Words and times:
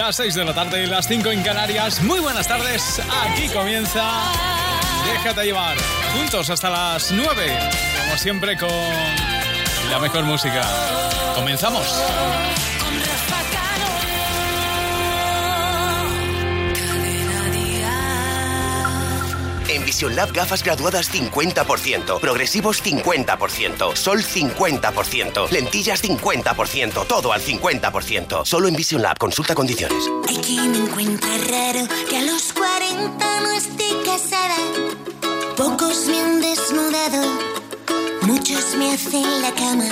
las 0.00 0.16
6 0.16 0.34
de 0.34 0.44
la 0.46 0.54
tarde 0.54 0.82
y 0.82 0.86
las 0.86 1.06
5 1.06 1.30
en 1.30 1.42
Canarias. 1.42 2.00
Muy 2.02 2.20
buenas 2.20 2.48
tardes. 2.48 3.02
Aquí 3.22 3.48
comienza 3.50 4.02
Déjate 5.12 5.44
llevar. 5.44 5.76
Juntos 6.14 6.48
hasta 6.48 6.70
las 6.70 7.12
9. 7.12 7.58
Como 8.00 8.16
siempre 8.16 8.56
con 8.56 8.70
la 9.90 9.98
mejor 10.00 10.24
música. 10.24 10.62
Comenzamos. 11.34 11.86
Vision 20.00 20.16
Lab 20.16 20.32
gafas 20.32 20.62
graduadas 20.62 21.12
50%, 21.12 22.20
progresivos 22.20 22.82
50%, 22.82 23.94
sol 23.94 24.24
50%, 24.24 25.50
lentillas 25.50 26.02
50%, 26.02 27.06
todo 27.06 27.34
al 27.34 27.42
50%. 27.42 28.46
Solo 28.46 28.68
en 28.68 28.76
Vision 28.76 29.02
Lab, 29.02 29.18
consulta 29.18 29.54
condiciones. 29.54 30.02
Hay 30.26 30.38
quien 30.38 30.74
encuentra 30.74 31.28
raro 31.50 31.86
que 32.08 32.16
a 32.16 32.22
los 32.22 32.50
40 32.54 33.40
no 33.42 33.50
esté 33.50 33.88
casada. 34.06 34.56
Pocos 35.58 36.06
me 36.06 36.18
han 36.18 36.40
desnudado, 36.40 37.38
muchos 38.22 38.76
me 38.76 38.94
hacen 38.94 39.42
la 39.42 39.52
cama. 39.52 39.84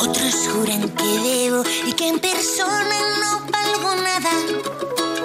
Otros 0.00 0.34
juran 0.52 0.86
que 0.86 1.18
debo 1.20 1.64
y 1.86 1.94
que 1.94 2.08
en 2.08 2.18
persona 2.18 2.96
no 3.20 3.40
valgo 3.50 3.94
nada. 4.02 4.30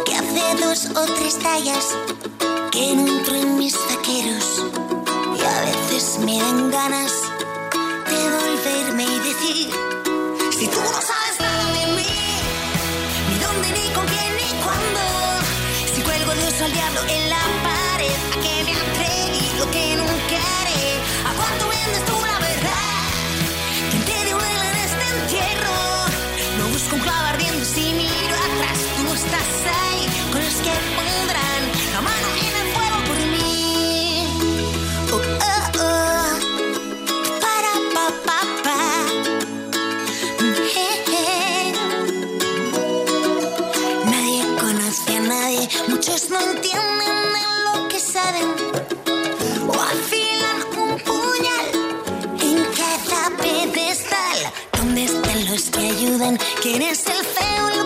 Que 0.06 0.16
hace 0.16 0.64
dos 0.64 0.86
o 0.96 1.06
tres 1.16 1.38
tallas 1.40 1.98
que 2.74 2.96
no 2.96 3.08
entro 3.08 3.36
en 3.36 3.60
mis 3.60 3.74
taqueros 3.88 4.64
y 5.38 5.42
a 5.42 5.62
veces 5.62 6.18
me 6.26 6.40
dan 6.40 6.72
ganas 6.72 7.12
de 8.10 8.20
volverme 8.36 9.04
y 9.04 9.20
decir 9.20 9.70
si 10.58 10.68
tú 10.68 10.80
no 10.80 11.00
sabes 11.10 11.36
nada 11.40 11.66
de 11.78 11.86
mí 11.98 12.16
ni 13.30 13.36
dónde 13.46 13.68
ni 13.78 13.94
con 13.94 14.06
quién 14.08 14.36
ni 14.42 14.50
cuándo 14.64 15.02
si 15.94 16.02
cuelgo 16.02 16.34
Dios 16.34 16.62
al 16.62 16.74
diablo 16.74 17.02
en 17.10 17.30
la 17.30 17.44
pared 17.68 18.20
a 18.32 18.42
que 18.42 18.64
me 18.64 18.74
atreví 18.74 19.58
lo 19.60 19.70
que 19.70 19.93
muchos 46.14 46.30
no 46.30 46.40
entienden 46.40 47.34
de 47.34 47.44
lo 47.64 47.88
que 47.88 48.00
saben. 48.00 48.50
O 49.68 49.74
afilan 49.74 50.60
un 50.78 51.00
puñal 51.00 51.68
en 52.40 52.66
cada 52.78 53.36
pedestal. 53.38 54.54
¿Dónde 54.78 55.06
están 55.06 55.46
los 55.50 55.64
que 55.72 55.80
ayudan? 55.80 56.38
¿Quién 56.62 56.82
es 56.84 57.06
el 57.08 57.26
feo, 57.26 57.83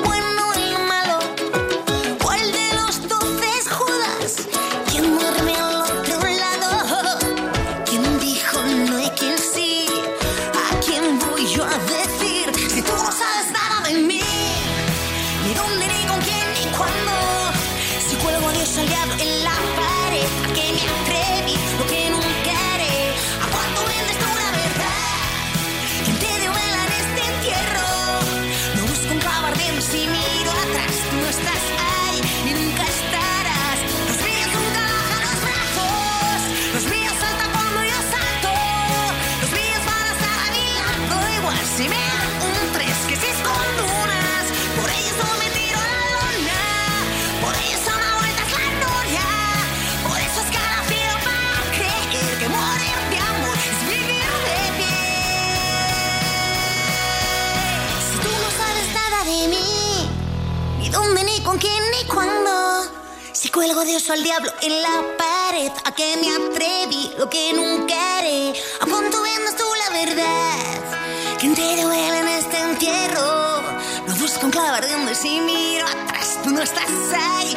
Si 63.88 63.94
cuelgo 63.94 64.00
Dios 64.00 64.10
o 64.10 64.14
al 64.14 64.24
diablo 64.24 64.52
en 64.62 64.82
la 64.82 65.18
pared, 65.18 65.72
a 65.86 65.92
que 65.94 66.18
me 66.18 66.30
atreví, 66.30 67.14
lo 67.18 67.30
que 67.30 67.54
nunca 67.54 68.18
haré. 68.18 68.54
¿A 68.82 68.86
cuánto 68.86 69.22
vendes 69.22 69.56
tú 69.56 69.64
la 69.86 69.98
verdad? 69.98 71.38
¿Quién 71.40 71.56
te 71.56 71.82
duele 71.82 72.20
en 72.20 72.28
este 72.28 72.60
entierro? 72.60 73.62
No 74.08 74.16
busco 74.16 74.46
un 74.46 74.52
clavo 74.52 74.76
ardiendo 74.76 75.12
y 75.12 75.16
si 75.16 75.40
miro 75.40 75.86
atrás, 75.86 76.38
tú 76.44 76.50
no 76.50 76.62
estás 76.62 76.90
ahí 77.16 77.56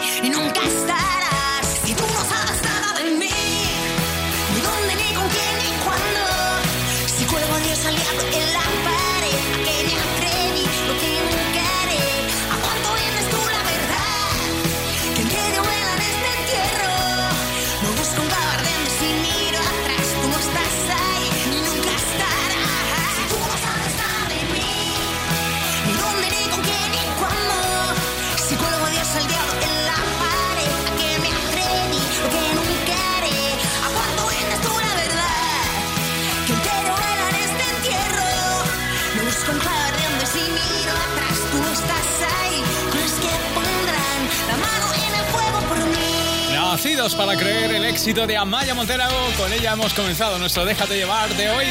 Nacidos 46.70 47.16
para 47.16 47.36
creer 47.36 47.74
el 47.74 47.84
éxito 47.84 48.28
de 48.28 48.36
Amaya 48.36 48.74
Montero. 48.74 49.02
Con 49.36 49.52
ella 49.52 49.72
hemos 49.72 49.92
comenzado 49.92 50.38
nuestro 50.38 50.64
Déjate 50.64 50.94
llevar 50.94 51.28
de 51.34 51.50
hoy. 51.50 51.66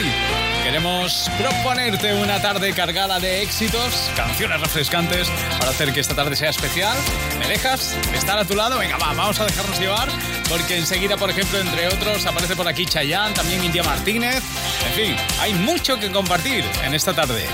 Queremos 0.62 1.32
proponerte 1.38 2.14
una 2.16 2.42
tarde 2.42 2.74
cargada 2.74 3.18
de 3.18 3.42
éxitos, 3.42 4.12
canciones 4.18 4.60
refrescantes 4.60 5.32
para 5.58 5.72
hacer 5.72 5.94
que 5.94 6.02
esta 6.02 6.16
tarde 6.16 6.36
sea 6.36 6.50
especial. 6.50 6.98
¿Me 7.40 7.48
dejas 7.48 7.96
estar 8.14 8.38
a 8.38 8.44
tu 8.44 8.56
lado? 8.56 8.78
Venga, 8.78 8.98
va, 8.98 9.14
vamos 9.14 9.40
a 9.40 9.46
dejarnos 9.46 9.80
llevar 9.80 10.10
porque 10.50 10.76
enseguida, 10.78 11.16
por 11.16 11.30
ejemplo, 11.30 11.60
entre 11.60 11.88
otros, 11.88 12.26
aparece 12.26 12.58
por 12.58 12.68
aquí 12.68 12.86
Chayanne, 12.86 13.34
también 13.34 13.64
India 13.64 13.84
Martínez. 13.84 14.44
En 14.86 14.94
fin, 14.94 15.16
hay 15.40 15.54
mucho 15.54 15.98
que 15.98 16.12
compartir 16.12 16.66
en 16.84 16.94
esta 16.94 17.14
tarde. 17.14 17.48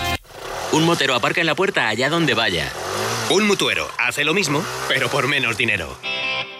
Un 0.71 0.83
motero 0.83 1.13
aparca 1.13 1.41
en 1.41 1.47
la 1.47 1.53
puerta 1.53 1.87
allá 1.87 2.09
donde 2.09 2.33
vaya. 2.33 2.71
Un 3.29 3.45
mutuero 3.45 3.87
hace 3.99 4.23
lo 4.23 4.33
mismo, 4.33 4.65
pero 4.87 5.09
por 5.09 5.27
menos 5.27 5.55
dinero. 5.57 5.95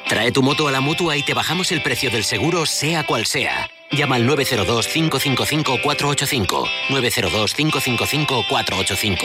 Trae 0.07 0.31
tu 0.31 0.43
moto 0.43 0.67
a 0.67 0.71
la 0.71 0.81
mutua 0.81 1.17
y 1.17 1.23
te 1.23 1.33
bajamos 1.33 1.71
el 1.71 1.81
precio 1.81 2.11
del 2.11 2.23
seguro, 2.23 2.67
sea 2.67 3.07
cual 3.07 3.25
sea. 3.25 3.67
Llama 3.91 4.17
al 4.17 4.29
902-555-485. 4.29 6.67
902-555-485. 6.89 9.17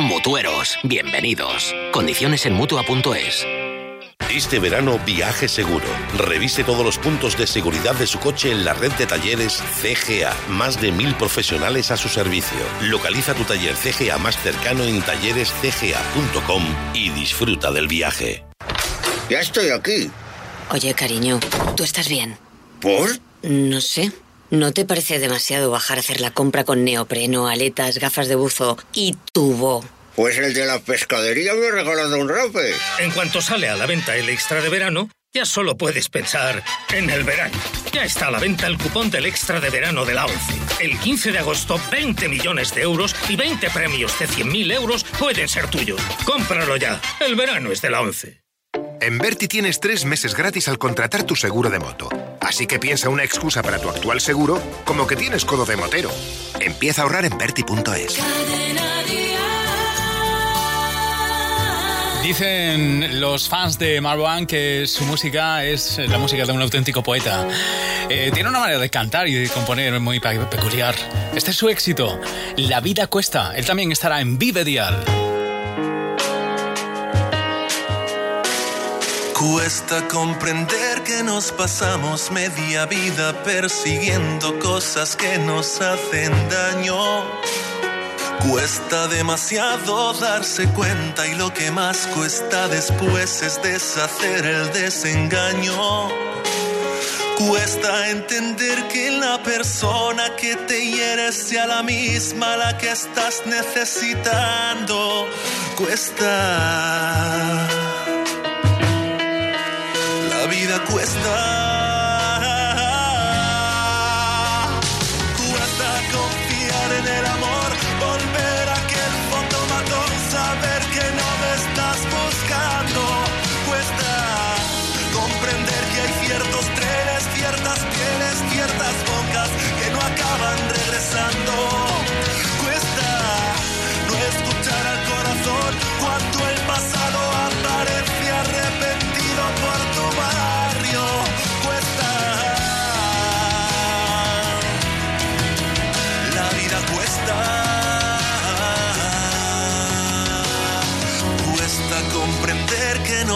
Mutueros, 0.00 0.78
bienvenidos. 0.84 1.74
Condiciones 1.90 2.46
en 2.46 2.52
mutua.es. 2.54 3.44
Este 4.30 4.60
verano 4.60 5.00
viaje 5.04 5.48
seguro. 5.48 5.86
Revise 6.16 6.62
todos 6.62 6.84
los 6.84 6.98
puntos 6.98 7.36
de 7.36 7.48
seguridad 7.48 7.96
de 7.96 8.06
su 8.06 8.20
coche 8.20 8.52
en 8.52 8.64
la 8.64 8.74
red 8.74 8.92
de 8.92 9.06
talleres 9.06 9.60
CGA. 9.82 10.36
Más 10.50 10.80
de 10.80 10.92
mil 10.92 11.16
profesionales 11.16 11.90
a 11.90 11.96
su 11.96 12.08
servicio. 12.08 12.58
Localiza 12.82 13.34
tu 13.34 13.42
taller 13.42 13.74
CGA 13.74 14.18
más 14.18 14.40
cercano 14.40 14.84
en 14.84 15.02
tallerescga.com 15.02 16.62
y 16.94 17.10
disfruta 17.10 17.72
del 17.72 17.88
viaje. 17.88 18.44
Ya 19.28 19.40
estoy 19.40 19.70
aquí. 19.70 20.08
Oye, 20.70 20.92
cariño, 20.94 21.40
¿tú 21.76 21.82
estás 21.82 22.08
bien? 22.08 22.36
¿Por? 22.80 23.08
No 23.42 23.80
sé. 23.80 24.12
¿No 24.50 24.72
te 24.72 24.84
parece 24.84 25.18
demasiado 25.18 25.70
bajar 25.70 25.96
a 25.96 26.00
hacer 26.00 26.20
la 26.20 26.30
compra 26.30 26.64
con 26.64 26.84
neopreno, 26.84 27.48
aletas, 27.48 27.98
gafas 27.98 28.28
de 28.28 28.34
buzo 28.34 28.76
y 28.92 29.16
tubo? 29.32 29.84
Pues 30.14 30.36
el 30.38 30.52
de 30.52 30.66
la 30.66 30.80
pescadería 30.80 31.54
me 31.54 31.68
ha 31.68 31.70
regalado 31.70 32.18
un 32.18 32.28
rape. 32.28 32.74
En 32.98 33.10
cuanto 33.12 33.40
sale 33.40 33.68
a 33.68 33.76
la 33.76 33.86
venta 33.86 34.16
el 34.16 34.28
extra 34.28 34.60
de 34.60 34.68
verano, 34.68 35.10
ya 35.34 35.44
solo 35.44 35.76
puedes 35.76 36.08
pensar 36.08 36.62
en 36.92 37.08
el 37.08 37.24
verano. 37.24 37.56
Ya 37.92 38.04
está 38.04 38.26
a 38.26 38.30
la 38.30 38.38
venta 38.38 38.66
el 38.66 38.76
cupón 38.76 39.10
del 39.10 39.26
extra 39.26 39.60
de 39.60 39.70
verano 39.70 40.04
de 40.04 40.14
la 40.14 40.26
ONCE. 40.26 40.54
El 40.80 40.98
15 40.98 41.32
de 41.32 41.38
agosto, 41.38 41.80
20 41.90 42.28
millones 42.28 42.74
de 42.74 42.82
euros 42.82 43.14
y 43.28 43.36
20 43.36 43.70
premios 43.70 44.18
de 44.18 44.28
100.000 44.28 44.72
euros 44.74 45.04
pueden 45.18 45.48
ser 45.48 45.68
tuyos. 45.68 46.00
Cómpralo 46.24 46.76
ya. 46.76 47.00
El 47.20 47.36
verano 47.36 47.72
es 47.72 47.80
de 47.80 47.90
la 47.90 48.00
ONCE. 48.00 48.42
En 49.00 49.18
Berti 49.18 49.48
tienes 49.48 49.80
tres 49.80 50.04
meses 50.04 50.34
gratis 50.34 50.68
al 50.68 50.78
contratar 50.78 51.22
tu 51.22 51.36
seguro 51.36 51.70
de 51.70 51.78
moto. 51.78 52.08
Así 52.40 52.66
que 52.66 52.78
piensa 52.78 53.08
una 53.08 53.24
excusa 53.24 53.62
para 53.62 53.78
tu 53.78 53.88
actual 53.88 54.20
seguro 54.20 54.60
como 54.84 55.06
que 55.06 55.16
tienes 55.16 55.44
codo 55.44 55.64
de 55.64 55.76
motero. 55.76 56.10
Empieza 56.60 57.02
a 57.02 57.04
ahorrar 57.04 57.24
en 57.24 57.38
Berti.es. 57.38 58.18
Dicen 62.22 63.20
los 63.20 63.48
fans 63.48 63.78
de 63.78 64.00
Marwan 64.02 64.46
que 64.46 64.86
su 64.86 65.04
música 65.04 65.64
es 65.64 65.98
la 65.98 66.18
música 66.18 66.44
de 66.44 66.52
un 66.52 66.60
auténtico 66.60 67.02
poeta. 67.02 67.48
Eh, 68.10 68.30
tiene 68.34 68.50
una 68.50 68.60
manera 68.60 68.78
de 68.78 68.90
cantar 68.90 69.28
y 69.28 69.34
de 69.34 69.48
componer 69.48 69.98
muy 70.00 70.20
peculiar. 70.20 70.94
Este 71.34 71.52
es 71.52 71.56
su 71.56 71.68
éxito. 71.68 72.20
La 72.56 72.80
vida 72.80 73.06
cuesta. 73.06 73.52
Él 73.56 73.64
también 73.64 73.92
estará 73.92 74.20
en 74.20 74.38
Vive 74.38 74.64
Dial. 74.64 75.27
Cuesta 79.38 80.08
comprender 80.08 81.04
que 81.04 81.22
nos 81.22 81.52
pasamos 81.52 82.32
media 82.32 82.86
vida 82.86 83.44
persiguiendo 83.44 84.58
cosas 84.58 85.14
que 85.14 85.38
nos 85.38 85.80
hacen 85.80 86.32
daño. 86.48 86.98
Cuesta 88.40 89.06
demasiado 89.06 90.12
darse 90.14 90.66
cuenta 90.70 91.24
y 91.28 91.36
lo 91.36 91.54
que 91.54 91.70
más 91.70 92.08
cuesta 92.16 92.66
después 92.66 93.42
es 93.42 93.62
deshacer 93.62 94.44
el 94.44 94.72
desengaño. 94.72 96.08
Cuesta 97.38 98.08
entender 98.10 98.88
que 98.88 99.12
la 99.12 99.40
persona 99.44 100.34
que 100.34 100.56
te 100.56 100.84
hiere 100.84 101.30
sea 101.30 101.68
la 101.68 101.84
misma 101.84 102.56
la 102.56 102.76
que 102.76 102.90
estás 102.90 103.42
necesitando. 103.46 105.28
Cuesta 105.76 106.28
vida 110.68 110.84
cuesta. 110.84 111.67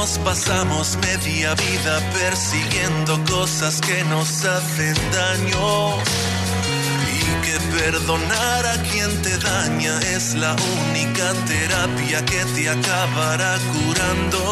Nos 0.03 0.19
pasamos 0.19 0.97
media 0.97 1.55
vida 1.55 2.01
persiguiendo 2.13 3.23
cosas 3.25 3.81
que 3.81 4.03
nos 4.07 4.45
hacen 4.45 4.97
daño. 5.13 5.97
Y 7.15 7.21
que 7.45 7.57
perdonar 7.79 8.67
a 8.67 8.83
quien 8.91 9.11
te 9.23 9.39
daña 9.39 9.97
es 10.17 10.35
la 10.35 10.57
única 10.81 11.27
terapia 11.47 12.25
que 12.25 12.45
te 12.55 12.69
acabará 12.69 13.57
curando. 13.73 14.43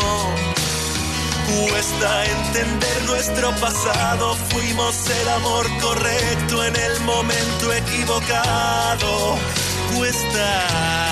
Cuesta 1.50 2.26
entender 2.26 3.02
nuestro 3.06 3.50
pasado, 3.56 4.36
fuimos 4.50 4.94
el 5.20 5.28
amor 5.30 5.66
correcto 5.80 6.64
en 6.64 6.76
el 6.76 7.00
momento 7.00 7.72
equivocado. 7.72 9.36
Cuesta. 9.96 11.09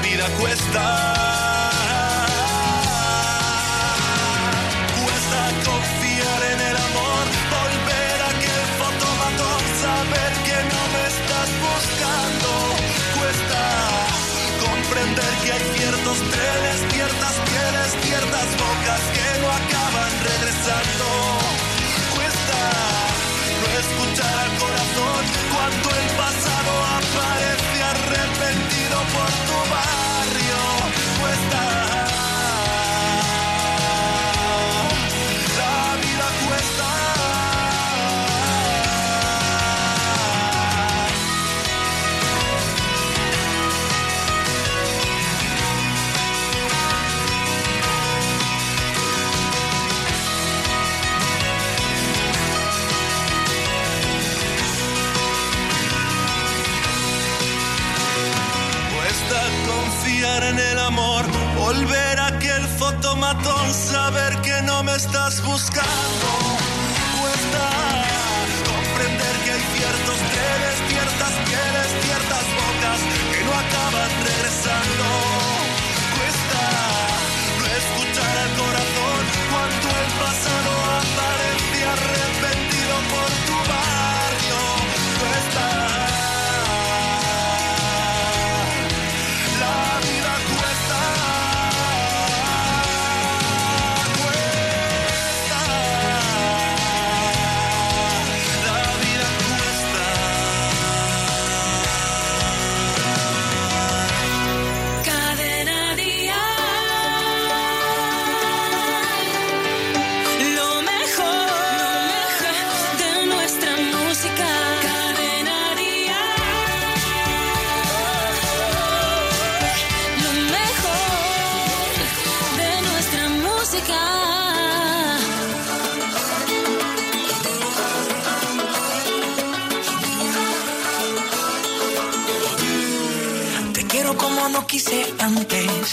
Vida 0.00 0.26
cuesta. 0.38 1.29
Saber 63.72 64.40
que 64.42 64.62
no 64.62 64.82
me 64.82 64.94
estás 64.94 65.42
buscando. 65.42 66.19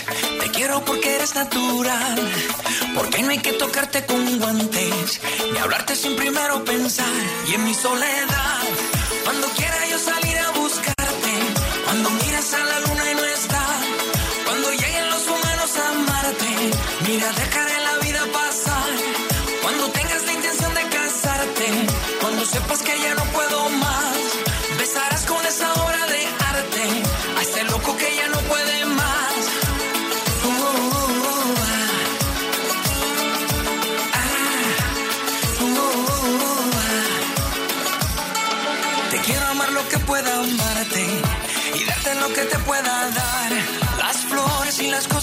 Te 0.06 0.52
quiero 0.52 0.84
porque 0.86 1.16
eres 1.16 1.34
natural, 1.36 2.20
porque 2.96 3.24
no 3.24 3.30
hay 3.32 3.40
que 3.40 3.54
tocarte 3.54 4.06
con 4.06 4.40
guantes, 4.40 5.22
ni 5.52 5.58
hablarte 5.58 5.96
sin 5.96 6.16
primero 6.16 6.64
pensar. 6.64 7.06
Y 7.48 7.56
en 7.56 7.64
mi 7.64 7.74
soledad, 7.74 8.64
cuando 9.24 9.48
quiera 9.50 9.78
yo 9.90 9.98
salir 9.98 10.38
a 10.38 10.52
buscarte, 10.52 11.34
cuando 11.86 12.10
miras 12.10 12.54
a 12.54 12.64
la 12.64 12.80
luna 12.82 13.12
y 13.12 13.16
no 13.16 13.26
está, 13.26 13.66
cuando 14.46 14.72
lleguen 14.72 15.10
los 15.10 15.28
humanos 15.28 15.72
a 15.78 15.90
amarte, 15.90 16.50
mira, 17.08 17.32
dejaré 17.32 17.80
la 17.80 17.98
vida 18.06 18.22
pasar. 18.32 18.90
Cuando 19.62 19.90
tengas 19.90 20.24
la 20.26 20.34
intención 20.34 20.74
de 20.74 20.84
casarte, 20.90 21.68
cuando 22.22 22.46
sepas 22.46 22.82
que 22.82 23.02
ya 23.02 23.16
no 23.16 23.24
puedo 23.26 23.70
más 23.70 24.27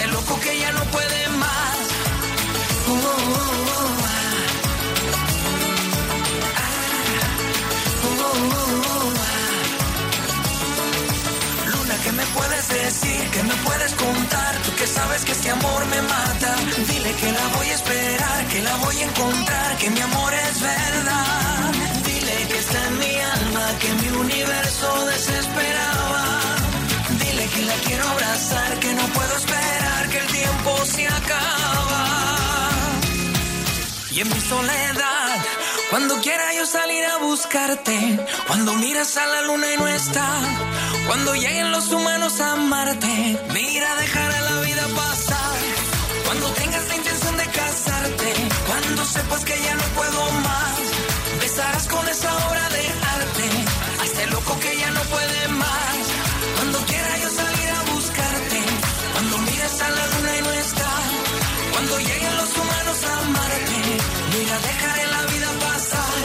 este 0.00 0.12
loco 0.12 0.40
que 0.40 0.58
ya 0.58 0.72
no 0.72 0.84
puede 0.84 1.28
más. 1.28 1.78
Luna, 11.66 11.94
¿qué 12.02 12.12
me 12.12 12.24
puedes 12.26 12.68
decir? 12.68 13.30
¿Qué 13.30 13.42
me 13.42 13.54
puedes 13.66 13.92
contar? 13.92 14.56
Tú 14.64 14.74
que 14.76 14.86
sabes 14.86 15.24
que 15.24 15.32
este 15.32 15.50
amor 15.50 15.86
me 15.86 16.02
mata. 16.02 16.56
Dile 16.88 17.12
que 17.20 17.32
la 17.32 17.46
voy 17.56 17.68
a 17.68 17.74
esperar, 17.74 18.46
que 18.48 18.60
la 18.62 18.76
voy 18.76 18.96
a 18.96 19.04
encontrar, 19.04 19.76
que 19.76 19.90
mi 19.90 20.00
amor 20.00 20.32
es 20.32 20.60
verdad. 20.62 21.72
Dile 22.06 22.36
que 22.48 22.58
está 22.58 22.86
en 22.86 22.98
mi 22.98 23.14
alma, 23.36 23.64
que 23.80 23.92
mi 24.00 24.08
universo 24.16 25.04
desesperaba. 25.06 26.24
Dile 27.22 27.46
que 27.54 27.62
la 27.66 27.74
quiero 27.86 28.08
abrazar, 28.08 28.78
que 28.80 28.94
no 28.94 29.06
puedo 29.08 29.36
esperar, 29.36 29.79
que 30.10 30.18
el 30.18 30.26
tiempo 30.26 30.84
se 30.84 31.06
acaba. 31.06 32.70
Y 34.10 34.20
en 34.20 34.28
mi 34.28 34.40
soledad, 34.40 35.36
cuando 35.90 36.20
quiera 36.20 36.52
yo 36.54 36.66
salir 36.66 37.04
a 37.04 37.18
buscarte, 37.18 38.18
cuando 38.46 38.74
miras 38.74 39.16
a 39.16 39.26
la 39.26 39.42
luna 39.42 39.66
y 39.72 39.76
no 39.76 39.86
está, 39.88 40.28
cuando 41.06 41.34
lleguen 41.34 41.70
los 41.70 41.90
humanos 41.92 42.40
a 42.40 42.52
amarte, 42.52 43.38
mira, 43.52 43.94
dejaré 43.96 44.40
la 44.40 44.60
vida 44.60 44.84
pasar. 44.96 45.58
Cuando 46.26 46.46
tengas 46.60 46.88
la 46.88 46.96
intención 46.96 47.36
de 47.36 47.46
casarte, 47.46 48.32
cuando 48.66 49.04
sepas 49.04 49.44
que 49.44 49.62
ya 49.62 49.74
no 49.74 49.84
puedo 49.98 50.30
más, 50.48 50.78
besarás 51.40 51.86
con 51.86 52.08
esa 52.08 52.30
obra 52.48 52.68
de 52.70 52.84
arte 53.16 53.48
a 54.00 54.04
este 54.04 54.26
loco 54.26 54.58
que 54.60 54.76
ya 54.76 54.90
no 54.90 55.02
puede 55.02 55.48
más. 55.48 55.59
A 63.04 63.18
amarte, 63.18 63.80
mira, 64.32 64.58
dejaré 64.68 65.06
la 65.06 65.22
vida 65.32 65.50
pasar. 65.60 66.22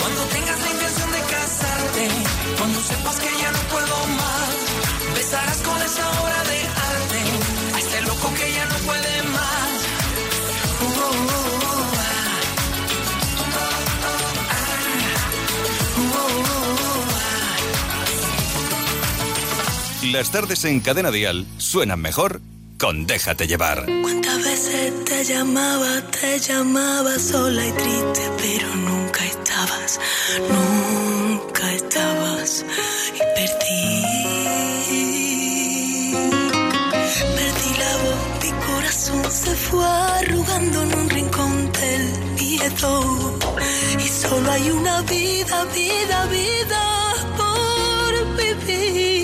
Cuando 0.00 0.22
tengas 0.34 0.58
la 0.60 0.70
intención 0.70 1.10
de 1.12 1.20
casarte, 1.34 2.08
cuando 2.58 2.80
sepas 2.80 3.16
que 3.20 3.30
ya 3.42 3.50
no 3.52 3.58
puedo 3.72 3.96
más, 4.20 4.54
besarás 5.14 5.58
con 5.58 5.82
esa 5.82 6.04
obra 6.20 6.40
de 6.50 6.58
arte 6.92 7.20
a 7.74 7.78
este 7.78 8.00
loco 8.02 8.26
que 8.38 8.52
ya 8.52 8.66
no 8.66 8.76
puede 8.88 9.22
más. 9.36 9.70
Uh. 10.82 11.30
Las 20.12 20.30
tardes 20.32 20.64
en 20.64 20.80
Cadena 20.80 21.10
Dial 21.12 21.46
suenan 21.58 22.00
mejor 22.00 22.40
con 22.80 23.06
Déjate 23.06 23.46
llevar. 23.46 23.84
¿Cuántas 24.02 24.42
veces 24.42 25.04
te 25.04 25.22
llamaba, 25.24 26.00
te 26.18 26.38
llamaba 26.38 27.18
sola 27.18 27.66
y 27.66 27.72
triste, 27.72 28.22
pero 28.38 28.74
nunca 28.74 29.22
estabas, 29.26 30.00
nunca 30.48 31.72
estabas 31.74 32.64
y 33.14 33.18
perdí. 33.36 34.02
Perdí 37.36 37.70
la 37.84 37.92
voz, 38.02 38.22
mi 38.42 38.52
corazón 38.66 39.30
se 39.30 39.54
fue 39.56 39.84
arrugando 39.84 40.82
en 40.82 40.98
un 41.00 41.10
rincón 41.10 41.72
del 41.72 42.04
miedo. 42.40 43.38
Y 43.98 44.08
solo 44.08 44.50
hay 44.50 44.70
una 44.70 45.02
vida, 45.02 45.64
vida, 45.74 46.26
vida 46.26 46.82
por 47.36 48.36
vivir. 48.38 49.19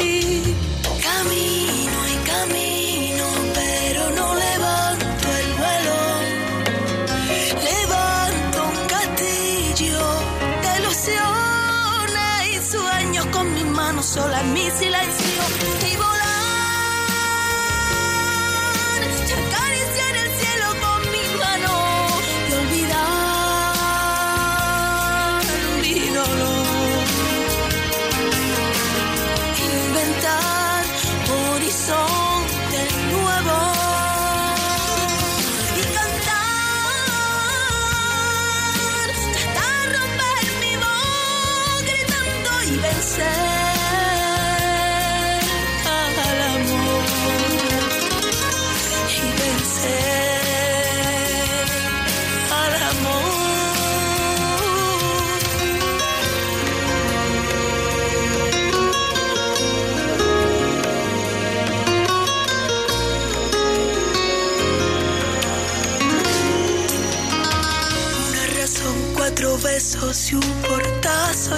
Y 70.30 70.34
un 70.34 70.62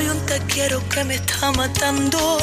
un 0.08 0.18
te 0.26 0.38
quiero 0.52 0.86
que 0.88 1.04
me 1.04 1.14
está 1.14 1.52
matando. 1.52 2.38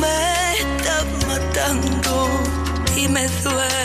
Me 0.00 0.52
está 0.58 1.04
matando 1.26 2.28
y 2.96 3.08
me 3.08 3.26
duele. 3.42 3.75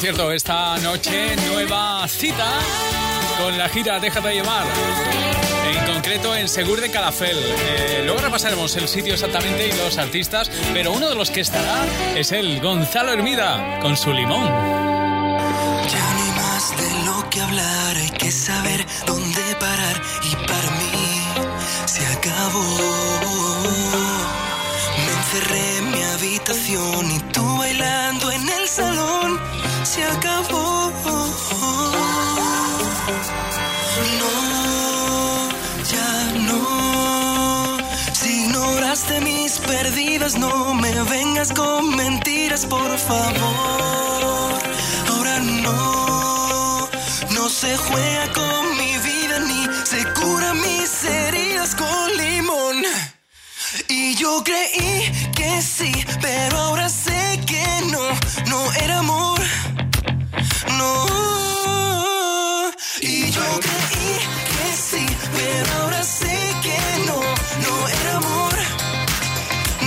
Cierto, 0.00 0.32
esta 0.32 0.78
noche 0.78 1.36
nueva 1.46 2.08
cita 2.08 2.48
con 3.38 3.58
la 3.58 3.68
gira 3.68 4.00
Déjate 4.00 4.32
llevar. 4.32 4.66
En 5.74 5.92
concreto 5.92 6.34
en 6.34 6.48
Segur 6.48 6.80
de 6.80 6.90
Calafel. 6.90 7.36
Eh, 7.36 8.02
luego 8.06 8.22
repasaremos 8.22 8.74
el 8.76 8.88
sitio 8.88 9.12
exactamente 9.12 9.68
y 9.68 9.72
los 9.72 9.98
artistas, 9.98 10.50
pero 10.72 10.92
uno 10.92 11.10
de 11.10 11.16
los 11.16 11.30
que 11.30 11.40
estará 11.42 11.84
es 12.16 12.32
el 12.32 12.62
Gonzalo 12.62 13.12
Hermida 13.12 13.78
con 13.82 13.94
su 13.94 14.14
limón. 14.14 14.46
Ya 14.46 16.16
hay 16.16 16.30
más 16.32 16.70
de 16.78 17.04
lo 17.04 17.28
que 17.28 17.42
hablar, 17.42 17.96
hay 17.96 18.10
que 18.10 18.32
saber 18.32 18.86
dónde 19.06 19.42
parar 19.60 20.00
y 20.22 20.34
para 20.46 20.70
mí 20.78 21.60
se 21.84 22.06
acabó. 22.06 22.64
Me 24.96 25.12
encerré 25.12 25.76
en 25.76 25.90
mi 25.90 26.02
habitación 26.02 27.10
y 27.10 27.20
tú 27.34 27.58
bailando 27.58 28.32
en 28.32 28.48
el 28.48 28.66
salón 28.66 29.59
se 29.90 30.04
acabó. 30.04 30.92
No, 34.20 34.34
ya 35.92 36.10
no. 36.48 37.78
Si 38.12 38.44
ignoraste 38.44 39.20
mis 39.20 39.58
perdidas, 39.58 40.38
no 40.38 40.74
me 40.74 40.92
vengas 41.14 41.52
con 41.52 41.96
mentiras, 41.96 42.66
por 42.66 42.96
favor. 42.98 44.60
Ahora 45.08 45.40
no, 45.40 46.88
no 47.30 47.48
se 47.48 47.76
juega 47.76 48.32
con 48.32 48.62
mi 48.78 48.92
vida 49.08 49.40
ni 49.40 49.62
se 49.84 50.00
cura 50.20 50.54
mis 50.54 51.04
heridas 51.04 51.74
con 51.74 52.16
limón. 52.16 52.76
Y 53.88 54.14
yo 54.14 54.44
creí 54.44 55.10
que 55.34 55.60
sí, 55.60 55.92
pero 56.20 56.58
ahora 56.58 56.88
sé 56.88 57.40
que 57.44 57.66
no, 57.90 58.04
no 58.50 58.72
era 58.74 58.98
amor. 58.98 59.40
No. 60.80 62.70
Y 63.02 63.30
yo 63.30 63.42
creí 63.66 64.12
que 64.50 64.66
sí, 64.88 65.04
pero 65.36 65.70
ahora 65.82 66.02
sé 66.02 66.36
que 66.64 66.80
no, 67.06 67.18
no 67.64 67.74
era 67.98 68.16
amor. 68.16 68.56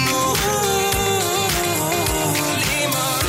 No. 0.06 0.20
Limón. 2.62 3.26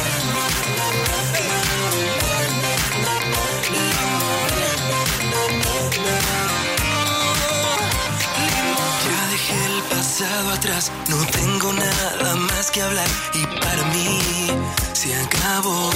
Ya 9.06 9.20
dejé 9.30 9.58
el 9.72 9.82
pasado 9.84 10.50
atrás, 10.52 10.92
no 11.08 11.16
tengo 11.38 11.72
nada 11.72 12.36
más 12.36 12.70
que 12.70 12.82
hablar 12.82 13.08
y 13.32 13.46
para 13.60 13.82
mí 13.94 14.18
se 14.92 15.14
acabó. 15.14 15.90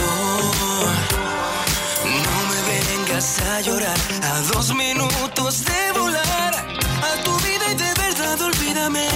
Vengas 3.19 3.41
a 3.41 3.61
llorar 3.63 3.99
a 4.23 4.41
dos 4.53 4.73
minutos 4.77 5.65
de 5.65 5.99
volar 5.99 6.55
a 6.55 7.23
tu 7.25 7.37
vida 7.41 7.65
y 7.73 7.75
de 7.75 7.93
verdad 7.95 8.41
olvídame. 8.43 9.09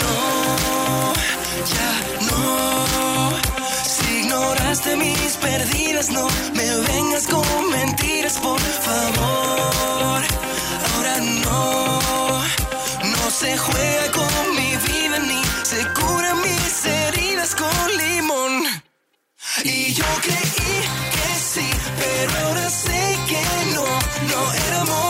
No, 0.00 1.14
ya 1.74 1.90
no. 2.28 3.30
Si 3.82 4.18
ignoraste 4.18 4.94
mis 4.96 5.38
perdidas, 5.38 6.10
no 6.10 6.28
me 6.52 6.68
vengas 6.88 7.26
con 7.28 7.70
mentiras, 7.70 8.36
por 8.40 8.60
favor. 8.60 10.22
Ahora 10.92 11.16
no, 11.46 12.42
no 13.14 13.30
se 13.30 13.56
juega 13.56 14.10
con 14.12 14.54
mi 14.54 14.76
vida 14.86 15.18
ni 15.20 15.42
se 15.62 15.80
cura 15.94 16.34
mis 16.34 16.84
heridas 16.84 17.54
con 17.54 17.96
limón. 17.96 18.66
Y 19.64 19.94
yo 19.94 20.04
creí 20.22 20.50
que 21.14 21.34
sí, 21.52 21.59
no, 24.28 24.52
era 24.54 24.80
amor. 24.80 25.09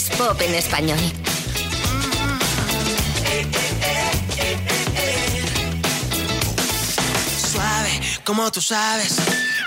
Pop 0.00 0.40
en 0.40 0.54
español. 0.54 0.98
Suave, 7.52 8.00
como 8.24 8.50
tú 8.50 8.62
sabes. 8.62 9.16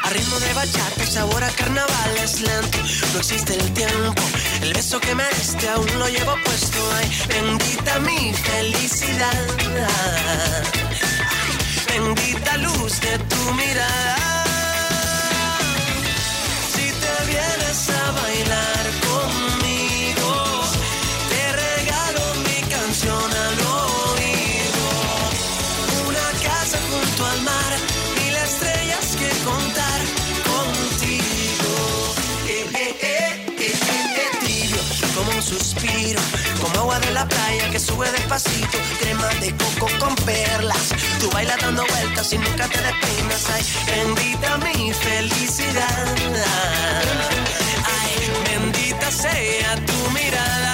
A 0.02 0.10
ritmo 0.10 0.40
de 0.40 0.54
bachata, 0.54 1.04
y 1.04 1.06
sabor 1.06 1.44
a 1.44 1.50
carnaval 1.50 2.18
es 2.24 2.42
lento. 2.42 2.78
No 3.14 3.20
existe 3.20 3.54
el 3.54 3.72
tiempo. 3.74 4.24
El 4.64 4.74
beso 4.74 5.00
que 5.00 5.14
me 5.14 5.26
diste 5.38 5.70
aún 5.70 5.88
lo 6.00 6.10
llevo 6.10 6.36
puesto. 6.44 6.80
Ay, 6.98 7.12
bendita 7.28 8.00
mi 8.00 8.34
felicidad. 8.34 9.46
Ay, 11.38 12.00
bendita 12.00 12.58
luz 12.58 13.00
de 13.00 13.20
tu 13.20 13.54
mirada. 13.54 14.15
Como 36.62 36.80
agua 36.80 37.00
de 37.00 37.12
la 37.12 37.26
playa 37.28 37.70
que 37.70 37.80
sube 37.80 38.10
despacito, 38.12 38.78
crema 39.00 39.28
de 39.42 39.56
coco 39.56 39.88
con 40.00 40.16
perlas. 40.16 40.94
Tú 41.20 41.30
bailas 41.32 41.60
dando 41.62 41.86
vueltas 41.86 42.32
y 42.34 42.38
nunca 42.38 42.68
te 42.68 42.82
despeinas. 42.82 43.50
Ay, 43.54 43.64
bendita 43.88 44.58
mi 44.58 44.94
felicidad. 44.94 46.16
Ay, 48.00 48.32
bendita 48.50 49.12
sea 49.12 49.76
tu 49.86 50.12
mirada. 50.12 50.65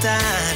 time 0.00 0.47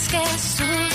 más 0.00 0.08
que 0.08 0.38
susurrar. 0.38 0.90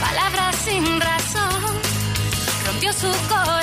Palabras 0.00 0.56
sin 0.64 1.00
razón 1.00 1.62
rompió 2.66 2.92
su 2.92 3.10
corazón. 3.28 3.59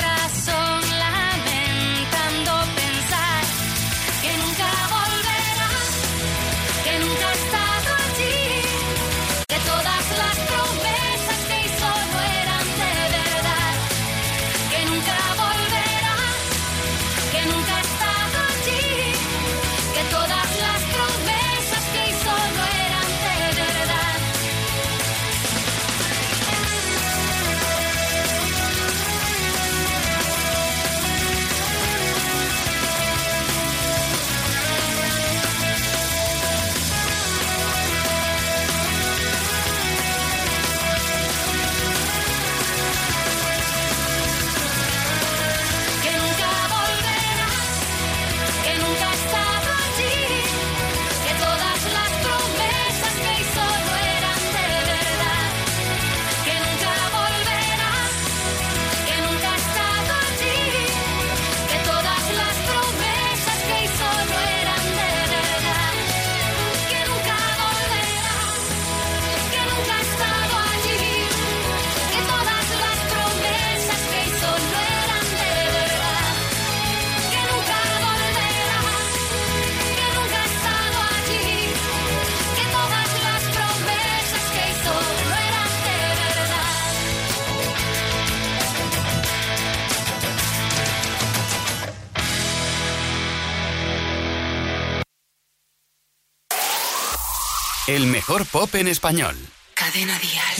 El 97.88 98.06
mejor 98.06 98.44
pop 98.44 98.74
en 98.74 98.86
español. 98.86 99.34
Cadena 99.72 100.18
Díaz. 100.18 100.58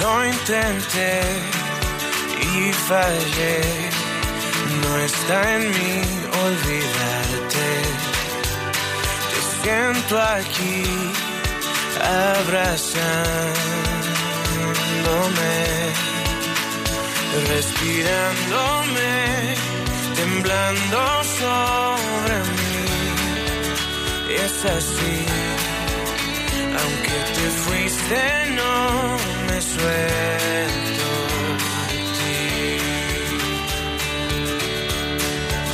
Lo 0.00 0.24
intenté 0.24 1.20
y 2.42 2.72
fallé. 2.72 3.60
No 4.82 4.96
está 4.98 5.56
en 5.56 5.68
mí 5.68 6.02
olvidarte. 6.44 7.68
Te 9.32 9.40
siento 9.64 10.14
aquí 10.20 10.84
abrazando 12.00 14.01
respirándome, 15.02 15.54
respirándome, 17.48 19.10
temblando 20.14 21.00
sobre 21.38 22.36
mí. 22.56 22.86
Es 24.44 24.56
así, 24.64 25.16
aunque 26.82 27.16
te 27.34 27.46
fuiste, 27.64 28.20
no 28.50 28.74
me 29.46 29.58
suelto. 29.60 31.08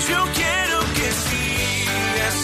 Yo 0.08 0.18
quiero 0.34 0.78
que 0.94 1.06
sigas. 1.12 2.36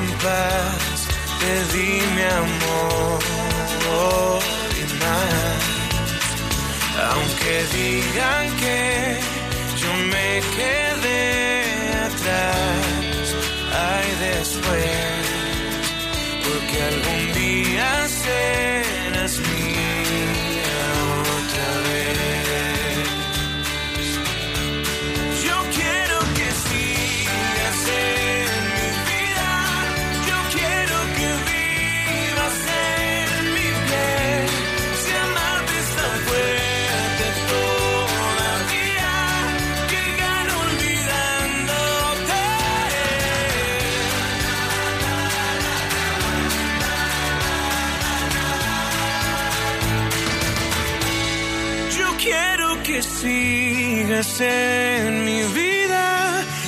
En 0.00 0.08
paz, 0.24 0.98
te 1.40 1.54
di 1.72 1.90
mi 2.16 2.26
amor 2.42 3.18
y 4.80 4.84
más. 5.02 5.62
Aunque 7.10 7.54
digan 7.76 8.46
que 8.62 8.80
yo 9.80 9.92
me 10.12 10.30
quedé 10.56 11.22
atrás, 12.08 13.26
hay 13.84 14.08
después, 14.28 15.22
porque 16.44 16.76
algún 16.92 17.22
día 17.42 17.88
serás 18.22 19.34
mía 19.38 19.69
sigas 53.20 54.40
en 54.40 55.24
mi 55.24 55.42
vida. 55.60 56.06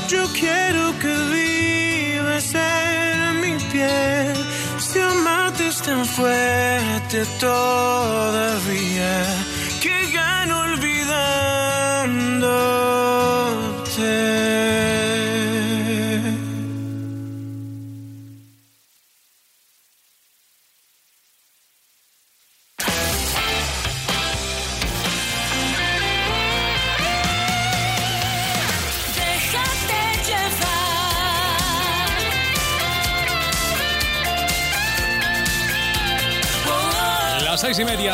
Yo 0.08 0.22
quiero 0.40 0.84
que 1.00 1.12
vivas 1.36 2.54
en 2.54 3.40
mi 3.42 3.54
piel. 3.72 4.36
Si 4.78 4.98
amarte 4.98 5.68
es 5.68 5.78
tan 5.82 6.04
fuerte 6.04 7.18
todavía 7.40 9.14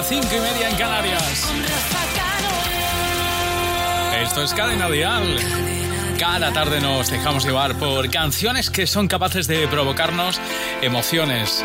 cinco 0.09 0.29
y 0.35 0.40
media 0.40 0.71
en 0.71 0.77
Canarias. 0.77 1.53
Esto 4.23 4.42
es 4.42 4.55
Cadena 4.55 4.88
Dial. 4.88 5.38
Cada 6.18 6.51
tarde 6.51 6.81
nos 6.81 7.11
dejamos 7.11 7.44
llevar 7.44 7.75
por 7.75 8.11
canciones 8.11 8.71
que 8.71 8.87
son 8.87 9.07
capaces 9.07 9.47
de 9.47 9.68
provocarnos 9.68 10.40
emociones. 10.81 11.62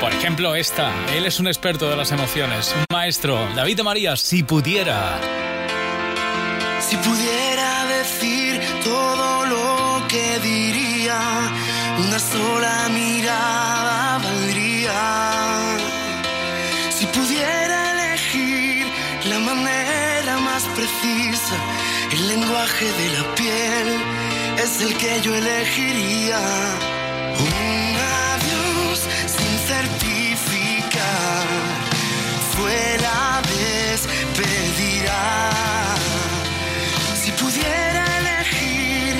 Por 0.00 0.12
ejemplo, 0.12 0.56
esta. 0.56 0.90
Él 1.14 1.24
es 1.24 1.38
un 1.38 1.46
experto 1.46 1.88
de 1.88 1.96
las 1.96 2.10
emociones. 2.10 2.74
Un 2.76 2.84
maestro, 2.90 3.38
David 3.54 3.80
María, 3.82 4.16
si 4.16 4.42
pudiera. 4.42 5.20
Si 6.80 6.96
pudiera 6.96 7.86
decir 7.86 8.60
todo 8.82 9.46
lo 9.46 10.08
que 10.08 10.40
diría, 10.40 11.20
una 11.96 12.18
sola 12.18 12.88
mirada 12.92 13.71
lenguaje 22.62 22.92
de 22.92 23.08
la 23.18 23.34
piel 23.34 23.88
es 24.62 24.80
el 24.82 24.96
que 24.96 25.20
yo 25.20 25.34
elegiría. 25.34 26.38
Un 27.38 27.96
adiós 28.34 28.98
sin 29.26 29.54
certificar 29.66 31.46
fue 32.54 32.98
la 33.00 33.42
despedida. 33.56 35.20
Si 37.20 37.32
pudiera 37.32 38.04
elegir, 38.20 39.14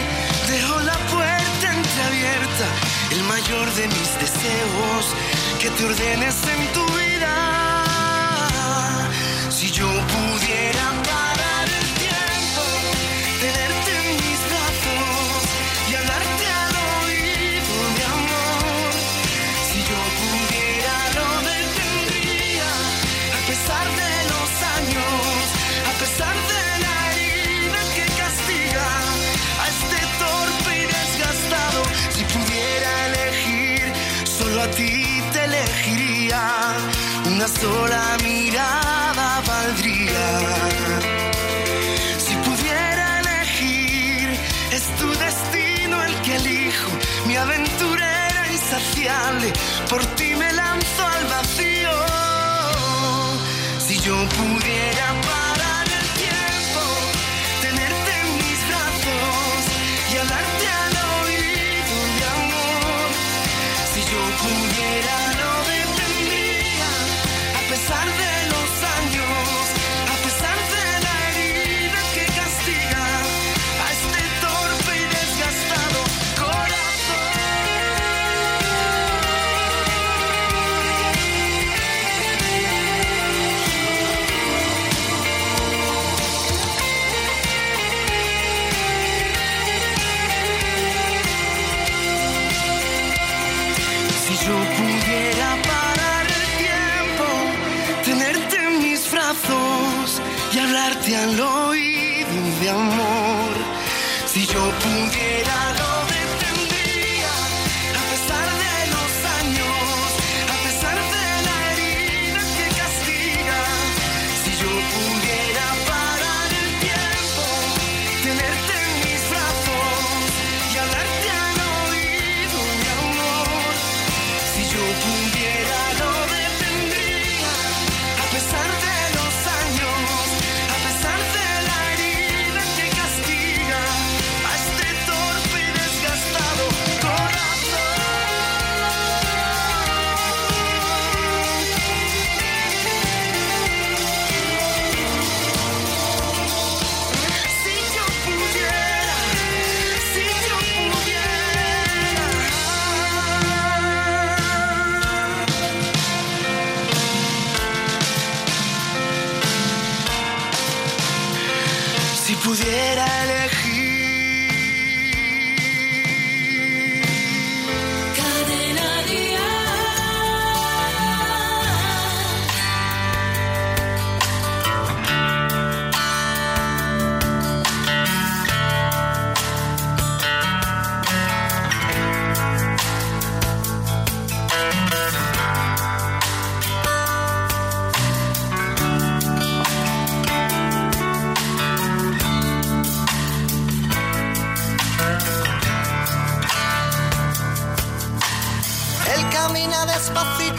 dejo 0.49 0.81
la 0.81 0.99
puerta 1.13 1.67
entreabierta, 1.81 2.67
el 3.11 3.23
mayor 3.25 3.67
de 3.75 3.89
mis 3.89 4.11
deseos, 4.23 5.05
que 5.61 5.69
te 5.71 5.85
ordenes 5.85 6.37
en 6.55 6.73
tu 6.75 6.85
vida. 6.95 7.35
Si 9.51 9.71
yo 9.71 9.89
pudiera 10.15 11.02
sola 37.63 38.17
mirada 38.25 39.29
valdría. 39.47 40.29
Si 42.25 42.35
pudiera 42.47 43.07
elegir, 43.23 44.29
es 44.77 44.85
tu 44.99 45.09
destino 45.27 46.03
el 46.03 46.15
que 46.25 46.33
elijo. 46.43 46.91
Mi 47.29 47.37
aventura 47.37 48.07
era 48.31 48.53
insaciable, 48.53 49.53
por 49.89 50.03
ti 50.17 50.32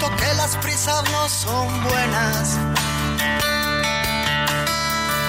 que 0.09 0.33
las 0.35 0.57
prisas 0.57 1.01
no 1.11 1.29
son 1.29 1.83
buenas. 1.83 2.57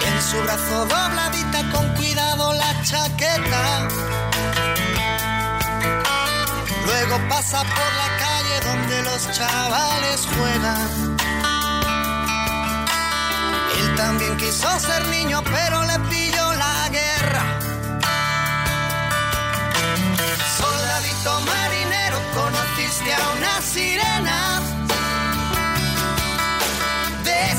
En 0.08 0.22
su 0.22 0.36
brazo 0.42 0.86
dobladita 0.86 1.70
con 1.70 1.88
cuidado 1.94 2.52
la 2.54 2.82
chaqueta. 2.82 3.88
Luego 6.86 7.28
pasa 7.28 7.58
por 7.62 7.90
la 8.02 8.08
calle 8.24 8.56
donde 8.68 9.02
los 9.02 9.30
chavales 9.30 10.26
juegan. 10.34 11.16
Él 13.78 13.94
también 13.96 14.36
quiso 14.38 14.80
ser 14.80 15.06
niño 15.06 15.40
pero 15.44 15.84
le 15.84 15.98
pilló 16.10 16.52
la 16.54 16.88
guerra. 16.90 17.44
Soldadito 20.58 21.40
marinero, 21.40 22.18
conociste 22.34 23.14
a 23.14 23.30
una 23.36 23.62
sirena. 23.62 24.53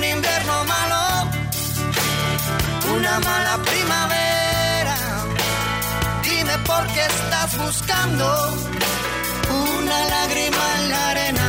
Un 0.00 0.04
invierno 0.04 0.64
malo, 0.64 1.30
una 2.94 3.20
mala 3.20 3.54
primavera, 3.70 4.96
dime 6.22 6.56
por 6.70 6.86
qué 6.94 7.04
estás 7.04 7.58
buscando 7.58 8.26
una 9.50 9.98
lágrima 10.14 10.64
en 10.78 10.88
la 10.88 11.10
arena. 11.10 11.46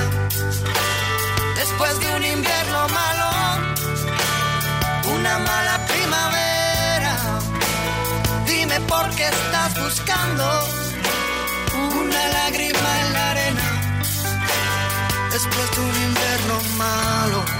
Después 1.56 1.94
de 2.02 2.08
un 2.18 2.26
invierno 2.26 2.80
malo, 3.00 3.30
una 5.16 5.34
mala 5.50 5.76
primavera. 5.92 7.14
Dime 8.48 8.78
por 8.82 9.10
qué 9.16 9.28
estás 9.30 9.72
buscando 9.82 10.46
una 12.02 12.22
lágrima 12.40 12.90
en 13.02 13.14
la 13.14 13.32
arena. 13.32 13.66
Después 15.32 15.68
de 15.72 15.80
un 15.90 15.96
invierno 16.10 16.56
malo. 16.78 17.51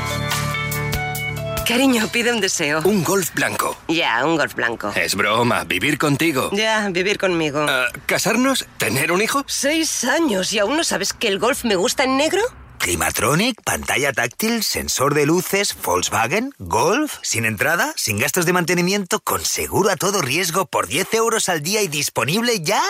Cariño, 1.68 2.08
pide 2.12 2.34
un 2.34 2.42
deseo. 2.42 2.82
Un 2.84 3.04
golf 3.04 3.34
blanco. 3.34 3.78
Ya, 3.88 4.26
un 4.26 4.36
golf 4.36 4.56
blanco. 4.56 4.92
Es 4.96 5.16
broma, 5.16 5.64
vivir 5.64 5.98
contigo. 5.98 6.50
Ya, 6.52 6.90
vivir 6.90 7.18
conmigo. 7.18 7.66
Ah, 7.68 7.86
¿Casarnos? 8.06 8.66
¿Tener 8.78 9.12
un 9.12 9.22
hijo? 9.22 9.44
Seis 9.48 10.04
años 10.04 10.52
y 10.54 10.60
aún 10.60 10.76
no 10.78 10.84
sabes 10.84 11.14
que 11.14 11.28
el 11.28 11.40
golf 11.40 11.64
me 11.64 11.76
gusta 11.76 12.04
en 12.04 12.18
negro. 12.18 12.42
Climatronic, 12.80 13.62
pantalla 13.64 14.12
táctil, 14.12 14.64
sensor 14.64 15.14
de 15.14 15.28
luces, 15.28 15.76
Volkswagen, 15.84 16.52
Golf, 16.58 17.18
sin 17.22 17.46
entrada, 17.46 17.94
sin 17.96 18.18
gastos 18.18 18.46
de 18.48 18.54
mantenimiento, 18.54 19.20
con 19.20 19.46
seguro 19.46 19.92
a 19.92 19.96
todo 19.96 20.22
riesgo 20.22 20.66
por 20.66 20.88
10 20.88 21.14
euros 21.14 21.48
al 21.48 21.62
día 21.62 21.82
y 21.84 21.88
disponible 21.88 22.60
ya. 22.62 22.82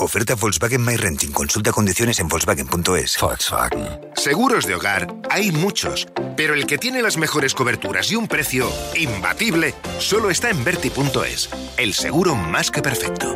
Oferta 0.00 0.34
Volkswagen 0.34 0.84
My 0.84 0.96
Renting. 0.96 1.30
Consulta 1.30 1.70
condiciones 1.70 2.18
en 2.18 2.26
Volkswagen.es. 2.26 3.16
Volkswagen. 3.20 4.00
Seguros 4.16 4.66
de 4.66 4.74
hogar 4.74 5.06
hay 5.30 5.52
muchos, 5.52 6.08
pero 6.36 6.54
el 6.54 6.66
que 6.66 6.78
tiene 6.78 7.00
las 7.00 7.16
mejores 7.16 7.54
coberturas 7.54 8.10
y 8.10 8.16
un 8.16 8.26
precio 8.26 8.68
imbatible 8.96 9.72
solo 10.00 10.30
está 10.30 10.50
en 10.50 10.64
Verti.es. 10.64 11.48
El 11.76 11.94
seguro 11.94 12.34
más 12.34 12.72
que 12.72 12.82
perfecto. 12.82 13.34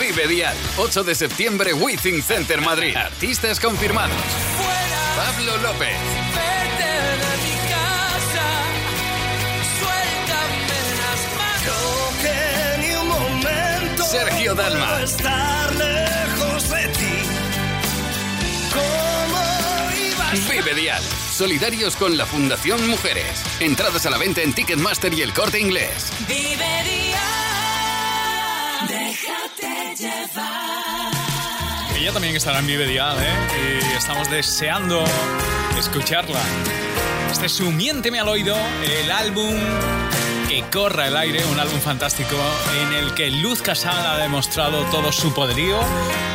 Vive 0.00 0.26
Dial, 0.26 0.56
8 0.78 1.04
de 1.04 1.14
septiembre, 1.14 1.72
Withing 1.74 2.22
Center 2.22 2.60
Madrid. 2.60 2.96
Artistas 2.96 3.60
confirmados. 3.60 4.16
Pablo 5.14 5.56
López, 5.58 5.96
Sergio 14.16 14.54
Dalma. 14.54 14.92
puedo 14.92 15.04
estar 15.04 15.74
lejos 15.74 16.70
de 16.70 16.88
ti. 16.88 17.14
¿Cómo 18.72 19.42
ibas 20.08 20.48
Vive 20.48 20.74
Dial. 20.74 21.02
Solidarios 21.02 21.96
con 21.96 22.16
la 22.16 22.24
Fundación 22.24 22.88
Mujeres. 22.88 23.42
Entradas 23.60 24.06
a 24.06 24.10
la 24.10 24.16
venta 24.16 24.40
en 24.40 24.54
Ticketmaster 24.54 25.12
y 25.12 25.20
el 25.20 25.34
corte 25.34 25.60
inglés. 25.60 26.10
Vive 26.26 26.82
día, 26.84 27.20
déjate 28.88 29.96
llevar. 30.02 31.12
Ella 31.94 32.12
también 32.12 32.36
estará 32.36 32.60
en 32.60 32.66
Vive 32.66 32.86
Dial, 32.86 33.18
¿eh? 33.20 33.82
Y 33.92 33.96
estamos 33.96 34.30
deseando 34.30 35.04
escucharla. 35.78 36.40
Este 37.30 37.46
es 37.46 37.52
su 37.52 37.70
Miénteme 37.70 38.18
al 38.18 38.28
oído, 38.28 38.56
el 38.82 39.10
álbum 39.10 39.56
que 40.48 40.62
corra 40.72 41.08
el 41.08 41.16
aire, 41.16 41.44
un 41.46 41.58
álbum 41.58 41.80
fantástico 41.80 42.36
en 42.80 42.92
el 42.92 43.14
que 43.14 43.30
Luz 43.30 43.62
Casal 43.62 44.06
ha 44.06 44.16
demostrado 44.18 44.84
todo 44.84 45.10
su 45.10 45.32
poderío 45.34 45.80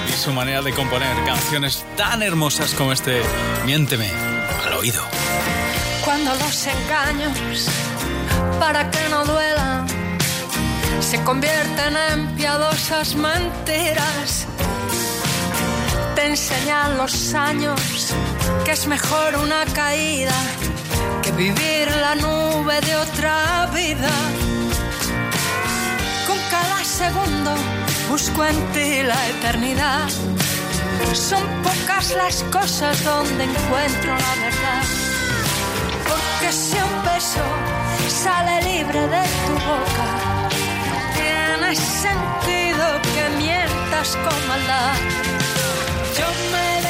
y 0.08 0.12
su 0.12 0.34
manera 0.34 0.62
de 0.62 0.74
componer 0.74 1.16
canciones 1.26 1.86
tan 1.96 2.22
hermosas 2.22 2.74
como 2.74 2.92
este 2.92 3.22
Miénteme 3.66 4.10
al 4.66 4.74
oído. 4.74 5.02
Cuando 6.04 6.34
los 6.36 6.68
engaños, 6.68 7.68
para 8.60 8.90
que 8.92 9.10
no 9.10 9.24
duelan, 9.26 9.88
se 11.00 11.24
convierten 11.24 11.96
en 12.12 12.36
piadosas 12.36 13.16
mentiras. 13.16 14.46
Te 16.16 16.26
enseñan 16.26 16.98
los 16.98 17.34
años 17.34 17.80
que 18.66 18.72
es 18.72 18.88
mejor 18.88 19.36
una 19.38 19.66
caída 19.66 20.34
vivir 21.38 21.90
la 21.96 22.16
nube 22.16 22.82
de 22.82 22.96
otra 22.96 23.68
vida. 23.74 24.12
Con 26.28 26.38
cada 26.50 26.84
segundo 26.84 27.56
busco 28.10 28.46
en 28.46 28.58
ti 28.74 29.04
la 29.04 29.28
eternidad. 29.30 30.10
Son 31.14 31.44
pocas 31.64 32.14
las 32.16 32.44
cosas 32.44 33.04
donde 33.04 33.44
encuentro 33.44 34.12
la 34.26 34.34
verdad. 34.46 34.84
Porque 36.10 36.52
si 36.52 36.78
un 36.78 36.96
beso 37.04 37.46
sale 38.24 38.62
libre 38.64 39.02
de 39.08 39.24
tu 39.46 39.54
boca, 39.72 40.08
tiene 41.16 41.76
sentido 41.76 42.86
que 43.14 43.24
mientas 43.38 44.18
con 44.24 44.48
maldad. 44.48 44.96
Yo 46.18 46.28
me 46.52 46.81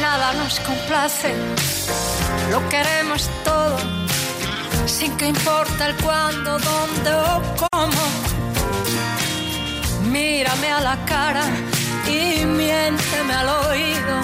Nada 0.00 0.32
nos 0.34 0.60
complace, 0.60 1.34
lo 2.50 2.66
queremos 2.68 3.28
todo, 3.44 3.76
sin 4.86 5.16
que 5.16 5.26
importe 5.26 5.84
el 5.84 5.94
cuándo, 5.96 6.58
dónde 6.58 7.10
o 7.12 7.42
cómo. 7.70 8.02
Mírame 10.10 10.72
a 10.72 10.80
la 10.80 10.96
cara 11.04 11.44
y 12.06 12.44
miénteme 12.44 13.34
al 13.34 13.48
oído, 13.68 14.14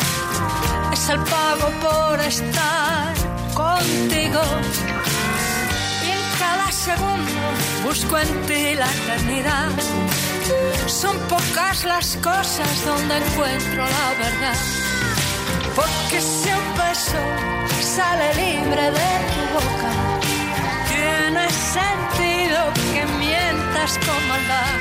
es 1.05 1.11
el 1.11 1.19
pago 1.19 1.69
por 1.81 2.21
estar 2.21 3.15
contigo. 3.53 4.43
Y 6.07 6.11
en 6.17 6.23
cada 6.39 6.71
segundo 6.73 7.41
busco 7.85 8.19
en 8.19 8.31
ti 8.47 8.75
la 8.75 8.89
eternidad. 8.99 9.71
Son 10.87 11.17
pocas 11.29 11.85
las 11.85 12.17
cosas 12.17 12.73
donde 12.87 13.17
encuentro 13.17 13.83
la 13.97 14.09
verdad. 14.25 14.59
Porque 15.77 16.21
si 16.21 16.49
un 16.63 16.69
beso 16.83 17.23
sale 17.97 18.29
libre 18.43 18.85
de 18.99 19.11
tu 19.33 19.43
boca, 19.57 19.93
tiene 20.93 21.45
sentido 21.77 22.59
que 22.93 23.03
mientas 23.25 23.99
con 24.07 24.21
maldad. 24.29 24.75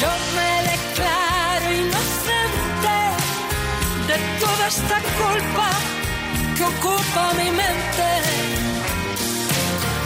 Yo 0.00 0.10
me 0.36 0.50
declaro 0.72 1.66
inocente 1.72 2.25
toda 4.40 4.66
esta 4.68 4.98
culpa 5.20 5.68
que 6.56 6.64
ocupa 6.64 7.22
mi 7.38 7.50
mente. 7.50 8.08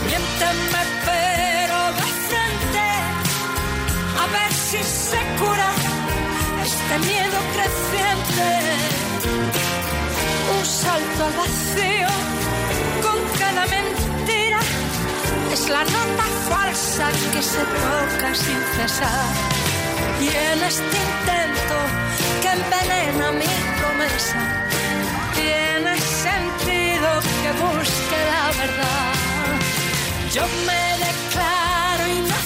Miénteme 0.07 0.83
pero 1.09 1.79
de 1.99 2.07
frente, 2.27 2.87
a 4.21 4.25
ver 4.35 4.51
si 4.67 4.81
se 4.83 5.19
cura 5.39 5.69
este 6.63 6.95
miedo 7.09 7.37
creciente 7.55 8.71
un 10.57 10.65
salto 10.65 11.25
al 11.25 11.33
vacío 11.33 12.11
con 13.05 13.17
cada 13.39 13.65
mentira. 13.67 14.59
Es 15.53 15.69
la 15.69 15.83
nota 15.83 16.25
falsa 16.49 17.09
que 17.33 17.41
se 17.41 17.59
toca 17.59 18.35
sin 18.35 18.59
cesar. 18.75 19.60
Y 20.21 20.27
en 20.27 20.63
este 20.63 20.83
intento 20.83 21.77
que 22.41 22.49
envenena 22.49 23.31
mi 23.31 23.51
promesa, 23.79 24.39
tiene 25.33 25.93
sentido 25.99 27.09
que 27.41 27.51
busque 27.63 28.19
la 28.33 28.45
verdad. 28.61 29.13
Yo 30.31 30.43
me 30.67 30.83
declaro 31.05 32.07
inocente 32.07 32.40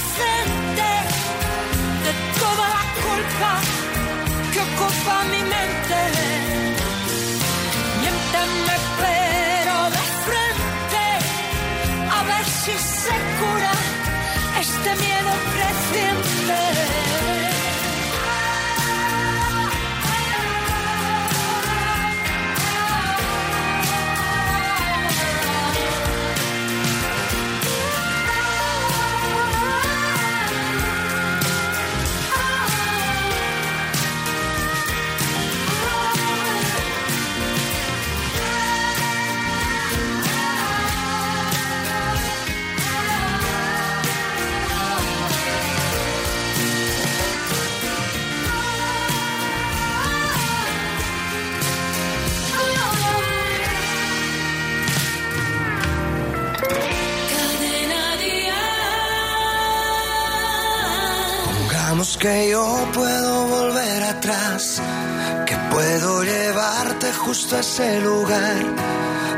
justo 67.25 67.57
ese 67.57 68.01
lugar 68.01 68.63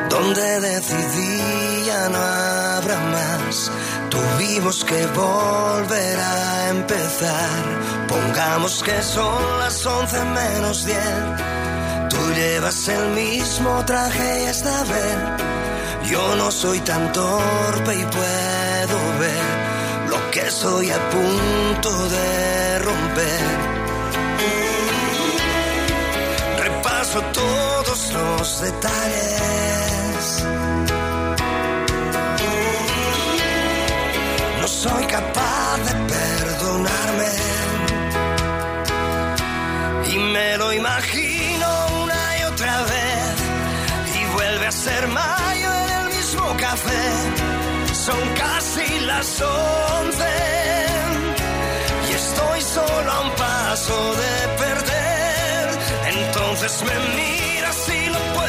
donde 0.10 0.60
decidí 0.60 1.86
ya 1.86 2.10
no 2.10 2.18
habrá 2.18 3.00
más. 3.16 3.72
Tuvimos 4.10 4.84
que 4.84 5.06
volver 5.08 6.20
a 6.20 6.70
empezar. 6.70 7.60
Pongamos 8.08 8.84
que 8.84 9.02
son 9.02 9.60
las 9.60 9.86
once 9.86 10.22
menos 10.26 10.86
diez. 10.86 11.24
Tú 12.10 12.22
llevas 12.36 12.88
el 12.90 13.10
mismo 13.12 13.86
traje 13.86 14.44
y 14.44 14.46
esta 14.48 14.84
vez 14.84 15.18
yo 16.12 16.36
no 16.36 16.52
soy 16.52 16.80
tan 16.82 17.12
torpe 17.14 17.94
y 17.96 18.06
puedo 18.18 18.98
ver 19.20 19.48
lo 20.10 20.32
que 20.32 20.42
estoy 20.42 20.90
a 20.90 21.10
punto 21.10 22.10
de 22.10 22.80
romper. 22.80 23.46
Repaso 26.64 27.22
todos 27.88 28.14
los 28.14 28.62
detalles. 28.62 30.46
No 34.62 34.68
soy 34.68 35.06
capaz 35.06 35.78
de 35.88 35.94
perdonarme. 36.14 37.34
Y 40.12 40.18
me 40.18 40.58
lo 40.58 40.74
imagino 40.74 41.68
una 42.04 42.38
y 42.40 42.44
otra 42.44 42.84
vez. 42.84 43.36
Y 44.20 44.26
vuelve 44.34 44.68
a 44.68 44.72
ser 44.72 45.08
mayo 45.08 45.70
en 45.84 45.90
el 46.00 46.16
mismo 46.16 46.58
café. 46.58 47.06
Son 47.94 48.22
casi 48.36 49.00
las 49.06 49.42
once. 49.42 50.34
Y 52.10 52.14
estoy 52.14 52.62
solo 52.62 53.12
a 53.12 53.22
un 53.22 53.32
paso 53.32 54.16
de 54.24 54.34
perder. 54.64 55.70
Entonces 56.16 56.84
me 56.84 56.96
lo 56.96 57.47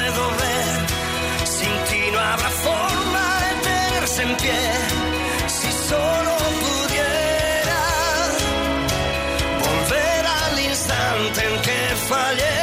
puedo 0.09 0.31
ver. 0.31 1.47
Sin 1.47 1.75
ti 1.89 2.11
no 2.13 2.19
habrá 2.19 2.51
forma 2.51 3.25
de 3.45 3.53
tenerse 3.69 4.23
en 4.23 4.37
pie. 4.37 4.65
Si 5.47 5.71
solo 5.89 6.33
pudiera 6.65 7.83
volver 9.65 10.27
al 10.43 10.61
instante 10.61 11.41
en 11.49 11.63
que 11.63 11.81
fallé. 12.09 12.59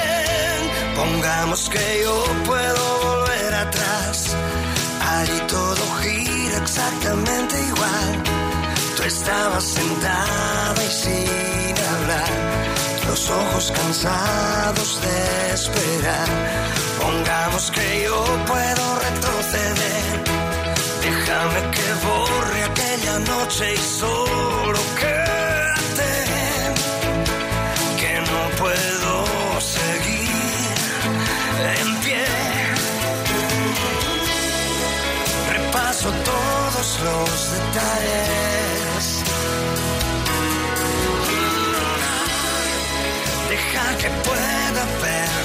Pongamos 0.95 1.69
que 1.69 2.01
yo 2.03 2.15
puedo 2.45 2.83
volver 3.09 3.53
atrás. 3.53 4.35
Allí 5.17 5.39
todo 5.47 5.83
gira 6.01 6.57
exactamente 6.57 7.55
igual. 7.71 8.23
Tú 8.95 9.03
estabas 9.03 9.63
sentada 9.63 10.83
y 10.83 10.91
sin 10.91 11.75
hablar. 11.93 12.31
Los 13.07 13.29
ojos 13.29 13.71
cansados 13.71 14.99
de 15.01 15.53
esperar. 15.53 16.84
Pongamos 17.05 17.69
que 17.69 18.03
yo 18.03 18.17
puedo 18.51 18.83
retroceder. 19.07 20.13
Déjame 21.05 21.59
que 21.75 21.87
borre 22.05 22.59
aquella 22.71 23.19
noche 23.19 23.73
y 23.73 23.77
solo 23.77 24.79
quédate. 24.99 26.11
Que 28.01 28.13
no 28.29 28.41
puedo 28.61 29.11
seguir 29.61 30.75
en 31.79 31.89
pie. 32.03 32.25
Repaso 35.57 36.09
todos 36.31 36.87
los 37.07 37.51
detalles. 37.55 39.05
Deja 43.49 43.85
que 44.01 44.09
pueda 44.27 44.83
perdonarme. 45.03 45.44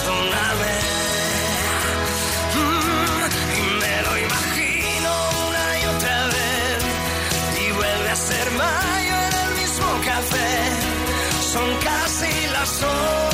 Casi 12.70 13.29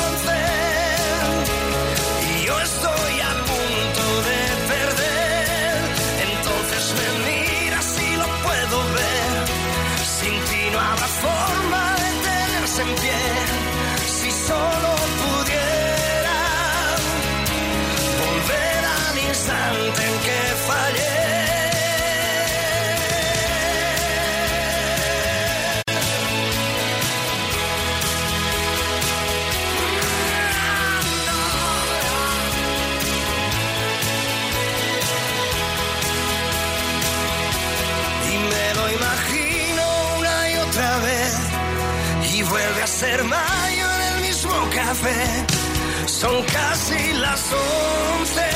Son 46.07 46.43
casi 46.45 47.13
las 47.13 47.53
once. 47.53 48.49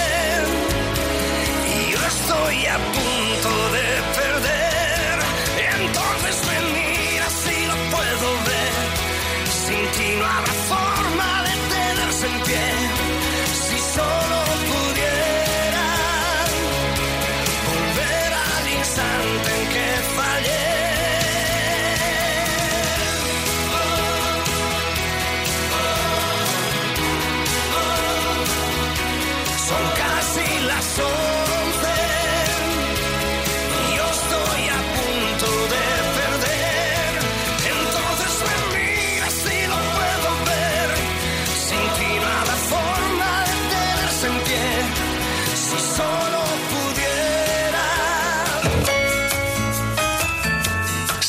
Y 1.68 1.92
yo 1.92 1.98
estoy 2.06 2.66
a 2.66 2.78
punto 2.78 3.50
de 3.76 3.86
perder. 4.18 5.18
Entonces 5.80 6.36
me 6.48 6.58
miras 6.72 7.46
y 7.46 7.66
lo 7.66 7.76
puedo 7.94 8.28
ver. 8.48 8.72
Sin 9.66 9.84
ti 9.92 10.16
no 10.18 10.24
habrá 10.24 10.79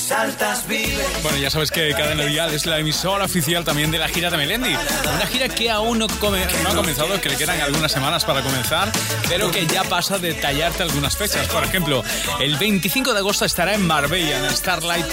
Saltas 0.00 0.66
vive. 0.66 1.04
Bueno, 1.22 1.38
ya 1.38 1.50
sabes 1.50 1.70
que 1.70 1.90
Cadena 1.92 2.24
Dial 2.24 2.52
es 2.52 2.66
la 2.66 2.78
emisora 2.78 3.26
oficial 3.26 3.64
también 3.64 3.90
de 3.90 3.98
la 3.98 4.08
gira 4.08 4.30
de 4.30 4.36
Melendi. 4.36 4.74
Una 5.14 5.26
gira 5.26 5.48
que 5.48 5.70
aún 5.70 5.98
no, 5.98 6.06
ha 6.06 6.74
comenzado, 6.74 7.20
que 7.20 7.28
le 7.28 7.36
quedan 7.36 7.60
algunas 7.60 7.92
semanas 7.92 8.24
para 8.24 8.42
comenzar, 8.42 8.90
pero 9.28 9.50
que 9.50 9.66
ya 9.66 9.84
pasa 9.84 10.14
a 10.14 10.18
detallarte 10.18 10.82
algunas 10.82 11.16
fechas. 11.16 11.46
Por 11.48 11.64
ejemplo, 11.64 12.02
el 12.40 12.56
25 12.56 13.12
de 13.12 13.18
agosto 13.18 13.44
estará 13.44 13.74
en 13.74 13.86
Marbella, 13.86 14.38
en 14.38 14.50
Starlight. 14.50 15.06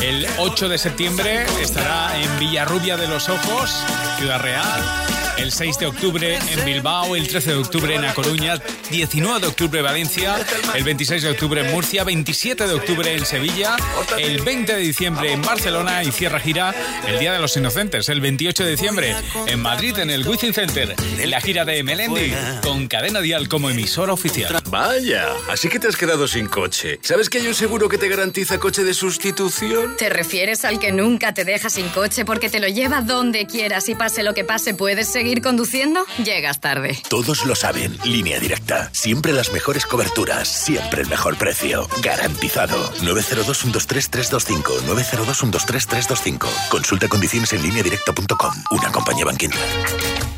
El 0.00 0.26
8 0.38 0.68
de 0.68 0.78
septiembre 0.78 1.46
estará 1.60 2.18
en 2.20 2.38
Villarrubia 2.38 2.96
de 2.96 3.08
los 3.08 3.28
Ojos, 3.28 3.84
Ciudad 4.18 4.40
Real. 4.40 5.13
El 5.36 5.50
6 5.50 5.78
de 5.78 5.86
octubre 5.86 6.38
en 6.38 6.64
Bilbao, 6.64 7.16
el 7.16 7.26
13 7.26 7.50
de 7.50 7.56
octubre 7.56 7.94
en 7.94 8.04
A 8.04 8.14
Coruña, 8.14 8.62
19 8.90 9.40
de 9.40 9.46
octubre 9.48 9.80
en 9.80 9.84
Valencia, 9.84 10.36
el 10.74 10.84
26 10.84 11.22
de 11.24 11.30
octubre 11.30 11.60
en 11.60 11.72
Murcia, 11.72 12.04
27 12.04 12.66
de 12.66 12.72
octubre 12.72 13.12
en 13.12 13.26
Sevilla, 13.26 13.76
el 14.16 14.42
20 14.42 14.76
de 14.76 14.80
diciembre 14.80 15.32
en 15.32 15.42
Barcelona 15.42 16.04
y 16.04 16.12
cierra 16.12 16.38
gira 16.38 16.72
el 17.08 17.18
Día 17.18 17.32
de 17.32 17.40
los 17.40 17.56
Inocentes, 17.56 18.08
el 18.08 18.20
28 18.20 18.64
de 18.64 18.70
diciembre 18.70 19.16
en 19.46 19.60
Madrid 19.60 19.98
en 19.98 20.10
el 20.10 20.26
Wizzing 20.26 20.54
Center. 20.54 20.94
La 21.26 21.40
gira 21.40 21.64
de 21.64 21.82
Melendi 21.82 22.32
con 22.62 22.86
Cadena 22.86 23.20
Dial 23.20 23.48
como 23.48 23.70
emisora 23.70 24.12
oficial. 24.12 24.62
Vaya, 24.70 25.28
así 25.50 25.68
que 25.68 25.80
te 25.80 25.88
has 25.88 25.96
quedado 25.96 26.28
sin 26.28 26.46
coche. 26.46 27.00
¿Sabes 27.02 27.28
que 27.28 27.38
hay 27.38 27.48
un 27.48 27.54
seguro 27.54 27.88
que 27.88 27.98
te 27.98 28.08
garantiza 28.08 28.58
coche 28.58 28.84
de 28.84 28.94
sustitución? 28.94 29.96
¿Te 29.96 30.08
refieres 30.08 30.64
al 30.64 30.78
que 30.78 30.92
nunca 30.92 31.34
te 31.34 31.44
deja 31.44 31.70
sin 31.70 31.88
coche 31.88 32.24
porque 32.24 32.48
te 32.48 32.60
lo 32.60 32.68
lleva 32.68 33.00
donde 33.00 33.46
quieras 33.46 33.88
y 33.88 33.96
pase 33.96 34.22
lo 34.22 34.32
que 34.32 34.44
pase 34.44 34.74
puedes 34.74 35.08
seguir 35.08 35.23
seguir 35.24 35.40
conduciendo, 35.40 36.04
llegas 36.22 36.60
tarde. 36.60 36.98
Todos 37.08 37.46
lo 37.46 37.54
saben. 37.54 37.96
Línea 38.04 38.38
directa. 38.38 38.90
Siempre 38.92 39.32
las 39.32 39.52
mejores 39.54 39.86
coberturas. 39.86 40.46
Siempre 40.46 41.00
el 41.00 41.08
mejor 41.08 41.38
precio. 41.38 41.88
Garantizado. 42.02 42.92
902-123-325. 42.96 44.82
902-123-325. 44.82 46.68
Consulta 46.68 47.08
condiciones 47.08 47.54
en 47.54 47.62
línea 47.62 47.82
directa.com. 47.82 48.52
Una 48.70 48.92
compañía 48.92 49.24
banquinter. 49.24 50.33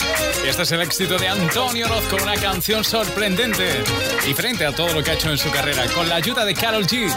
Este 0.46 0.62
es 0.62 0.72
el 0.72 0.80
éxito 0.80 1.18
de 1.18 1.28
Antonio 1.28 1.88
Roz 1.88 2.04
con 2.06 2.22
una 2.22 2.36
canción 2.36 2.84
sorprendente, 2.84 3.82
diferente 4.24 4.64
a 4.64 4.72
todo 4.72 4.92
lo 4.92 5.02
que 5.02 5.10
ha 5.10 5.14
hecho 5.14 5.30
en 5.30 5.38
su 5.38 5.50
carrera, 5.50 5.86
con 5.94 6.08
la 6.08 6.16
ayuda 6.16 6.44
de 6.44 6.54
Carol 6.54 6.86
G. 6.86 7.12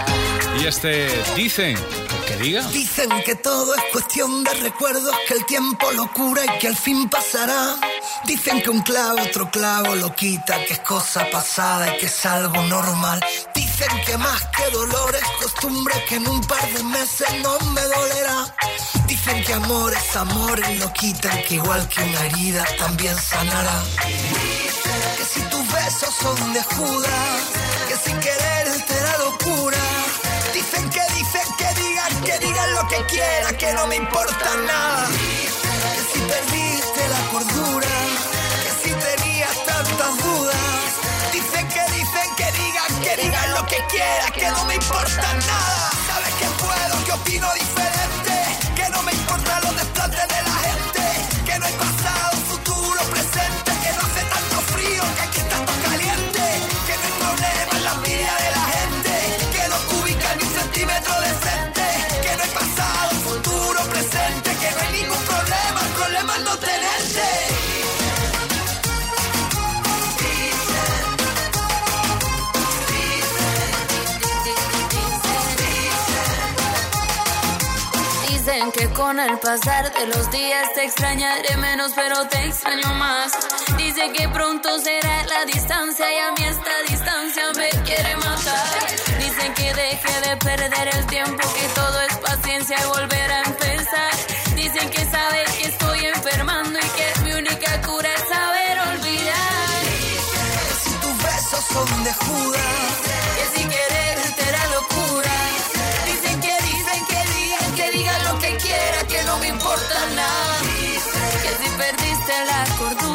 Y 0.59 0.65
este 0.65 1.09
Dicen, 1.35 1.77
que 2.27 2.37
diga. 2.37 2.63
Dicen 2.69 3.09
que 3.23 3.35
todo 3.35 3.75
es 3.75 3.81
cuestión 3.91 4.43
de 4.43 4.53
recuerdos, 4.55 5.15
que 5.27 5.35
el 5.35 5.45
tiempo 5.45 5.91
lo 5.91 6.11
cura 6.11 6.43
y 6.45 6.59
que 6.59 6.67
al 6.67 6.75
fin 6.75 7.09
pasará. 7.09 7.75
Dicen 8.25 8.61
que 8.61 8.69
un 8.69 8.81
clavo 8.81 9.21
otro 9.21 9.49
clavo 9.49 9.95
lo 9.95 10.13
quita, 10.15 10.63
que 10.65 10.73
es 10.73 10.79
cosa 10.79 11.29
pasada 11.31 11.95
y 11.95 11.99
que 11.99 12.07
es 12.07 12.25
algo 12.25 12.61
normal. 12.63 13.19
Dicen 13.55 13.89
que 14.05 14.17
más 14.17 14.41
que 14.47 14.69
dolor 14.71 15.15
es 15.15 15.43
costumbre, 15.43 15.93
que 16.07 16.15
en 16.15 16.27
un 16.27 16.41
par 16.41 16.67
de 16.73 16.83
meses 16.83 17.27
no 17.41 17.57
me 17.71 17.81
dolerá. 17.81 18.55
Dicen 19.07 19.43
que 19.43 19.53
amor 19.53 19.93
es 19.93 20.15
amor 20.15 20.61
y 20.69 20.77
lo 20.77 20.91
quitan, 20.93 21.41
que 21.47 21.55
igual 21.55 21.87
que 21.87 22.01
una 22.01 22.25
herida 22.25 22.65
también 22.89 23.15
sanará. 23.17 23.83
Que 25.17 25.25
si 25.31 25.41
tus 25.51 25.63
besos 25.73 26.13
son 26.23 26.53
de 26.53 26.63
Judas, 26.73 27.39
que 27.87 27.95
sin 28.03 28.19
querer 28.19 28.65
te 28.89 28.97
da 29.07 29.17
locura. 29.25 29.83
Dicen 30.55 30.89
que 30.89 31.03
dicen 31.13 31.47
que 31.59 31.69
digan, 31.81 32.13
que 32.27 32.35
digan 32.45 32.73
lo 32.73 32.87
que 32.87 32.99
quieran, 33.13 33.55
que 33.57 33.73
no 33.73 33.85
me 33.85 33.95
importa 33.95 34.49
nada. 34.71 35.07
Que 35.95 36.03
si 36.11 36.19
perdiste 36.33 37.01
la 37.15 37.21
cordura, 37.33 37.95
que 38.63 38.71
si 38.81 38.91
tenías 39.07 39.55
tantas 39.71 40.11
dudas. 40.25 40.89
Dicen 41.31 41.65
que 41.75 41.83
dicen 41.97 42.29
que 42.39 42.47
digan, 42.61 42.91
que 43.03 43.13
digan 43.21 43.51
lo 43.53 43.65
que 43.67 43.79
quieran, 43.93 44.31
que 44.33 44.49
no 44.49 44.65
me 44.65 44.75
importa 44.75 45.27
nada. 45.51 45.89
Sabes 46.07 46.33
que 46.39 46.47
puedo, 46.63 46.93
que 47.05 47.11
opino 47.11 47.47
diferente, 47.53 48.28
tenerte. 66.45 67.21
Dicen 78.27 78.71
que 78.71 78.89
con 78.89 79.19
el 79.19 79.37
pasar 79.39 79.91
de 79.93 80.07
los 80.07 80.31
días 80.31 80.73
te 80.73 80.85
extrañaré 80.85 81.57
menos, 81.57 81.91
pero 81.95 82.27
te 82.27 82.45
extraño 82.45 82.93
más. 82.95 83.33
Dice 83.77 84.11
que 84.11 84.27
pronto 84.29 84.79
será 84.79 85.23
la 85.25 85.45
distancia 85.45 86.05
y 86.11 86.17
a 86.17 86.31
mí 86.31 86.43
esta 86.45 86.81
distancia 86.87 87.43
me 87.55 87.69
quiere 87.83 88.15
matar. 88.17 88.65
Dicen 89.19 89.53
que 89.53 89.73
deje 89.73 90.21
de 90.21 90.37
perder 90.37 90.87
el 90.95 91.05
tiempo, 91.07 91.47
que 91.53 91.67
todo 91.75 92.01
es 92.01 92.17
paciencia 92.17 92.77
y 92.81 92.87
volver 92.87 93.31
a 93.31 93.43
empezar. 93.43 94.28
Son 101.71 102.03
de 102.03 102.13
Judas, 102.13 102.91
que 103.37 103.59
sin 103.59 103.69
querer 103.69 104.17
te 104.37 104.51
da 104.51 104.65
locura. 104.77 105.31
Dicen 106.05 106.39
que 106.41 106.55
dicen 106.63 107.01
que 107.09 107.19
digan, 107.33 107.75
que 107.75 107.91
digan 107.91 108.23
lo 108.25 108.39
que 108.39 108.57
quiera, 108.57 109.03
que 109.07 109.23
no 109.23 109.37
me 109.37 109.47
importa 109.47 109.95
nada. 110.15 110.57
Que 111.43 111.51
si 111.59 111.69
perdiste 111.77 112.33
la 112.45 112.65
cordura, 112.77 113.08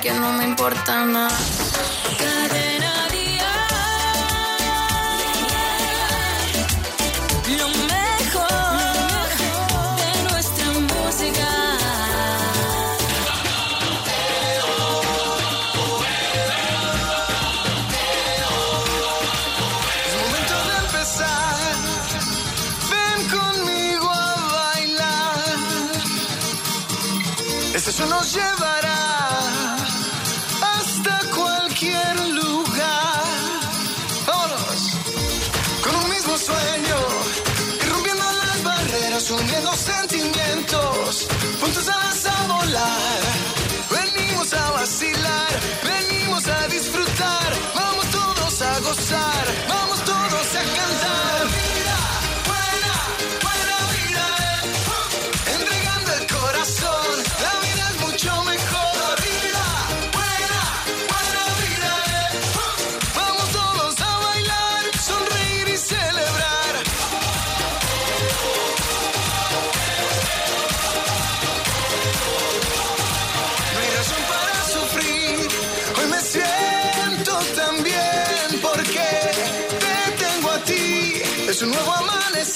que 0.00 0.12
no 0.12 0.32
me 0.32 0.44
importa 0.44 1.04
nada. 1.04 1.36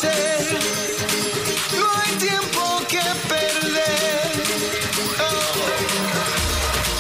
No 0.03 1.87
hay 2.01 2.13
tiempo 2.19 2.83
que 2.87 3.01
perder. 3.29 4.31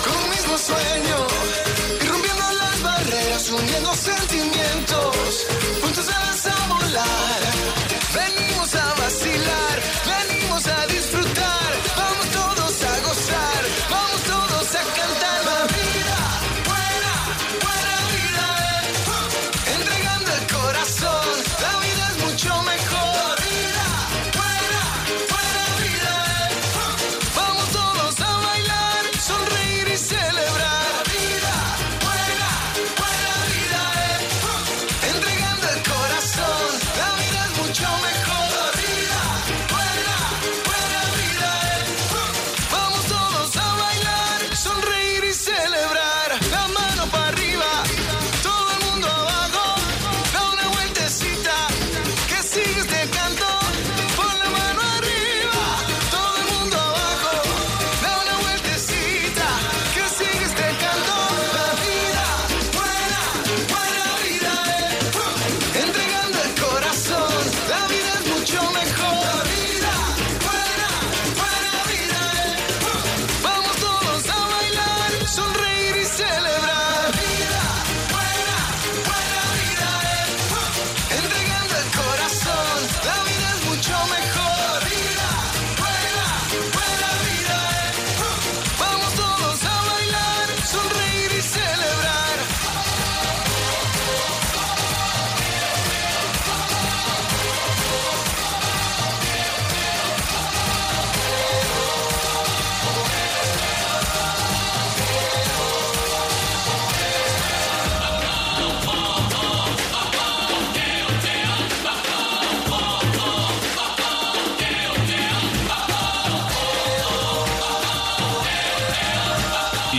Con 0.02 0.16
un 0.24 0.30
mismo 0.30 0.56
sueño, 0.56 1.26
irrumpiendo 2.02 2.52
las 2.52 2.82
barreras, 2.82 3.50
uniendo 3.50 3.94
sentimientos. 3.94 5.46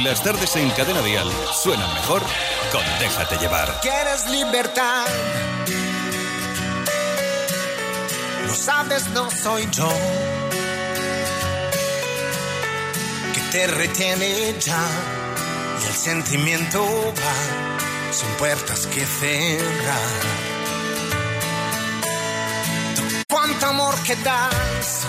las 0.08 0.24
tardes 0.24 0.55
en 0.55 0.70
Cadena 0.70 1.01
Dial 1.01 1.30
suenan 1.51 1.93
mejor 1.95 2.22
con 2.72 2.82
Déjate 2.97 3.38
llevar. 3.39 3.82
¿Quieres 3.82 4.30
libertad? 4.30 5.05
Lo 8.45 8.55
sabes, 8.55 9.10
no 9.10 9.30
soy 9.30 9.68
yo. 9.70 9.89
Que 13.34 13.41
te 13.51 13.68
retiene 13.68 14.55
ya 14.62 14.80
y 15.84 15.88
el 15.88 15.93
sentimiento 15.93 16.86
va 16.86 18.14
sin 18.14 18.30
puertas 18.39 18.88
que 18.88 19.05
cerrar. 19.05 20.22
Cuánto 23.28 23.66
amor 23.66 23.95
que 24.05 24.16
das 24.16 25.05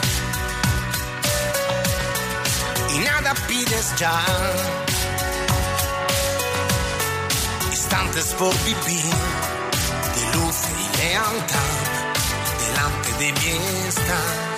y 2.96 2.98
nada 2.98 3.32
pides 3.46 3.94
ya 3.96 4.87
instantes 7.88 8.34
por 8.34 8.52
vivir 8.64 9.02
de 10.14 10.38
luz 10.38 10.56
y 10.78 10.98
lealtad 10.98 11.74
delante 12.60 13.12
de 13.18 13.32
mí 13.32 13.58
está 13.88 14.57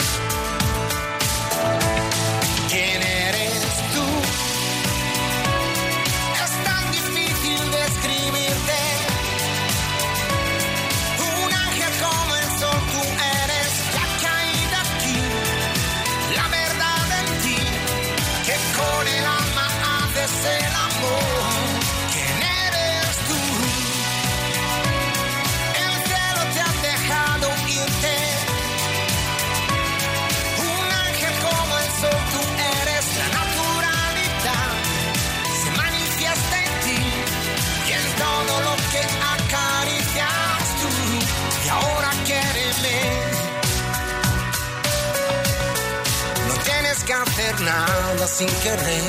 nada 47.60 48.26
sin 48.26 48.48
querer. 48.62 49.02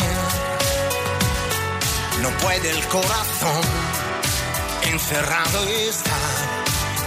No 2.22 2.30
puede 2.38 2.70
el 2.70 2.88
corazón 2.88 3.62
encerrado 4.92 5.68
estar, 5.68 6.16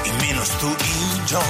y 0.05 0.13
menos 0.25 0.49
tú 0.59 0.69
y 0.69 1.31
yo. 1.31 1.41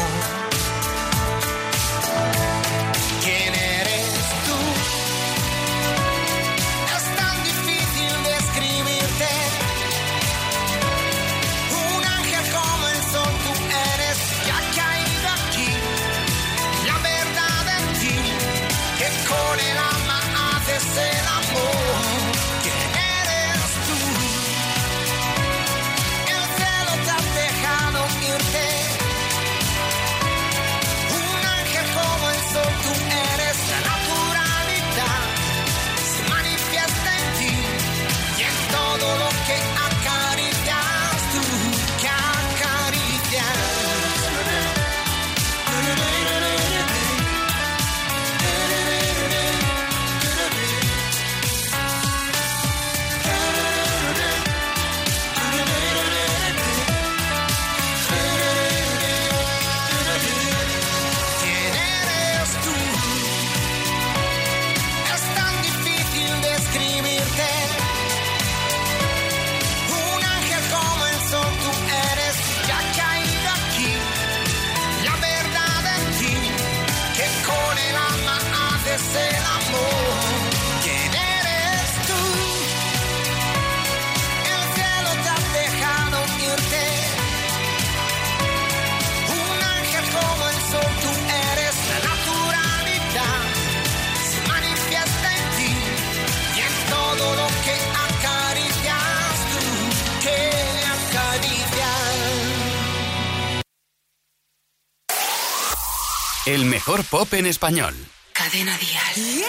En 107.38 107.46
español. 107.46 107.94
Cadena 108.32 108.76
Dial. 108.78 109.44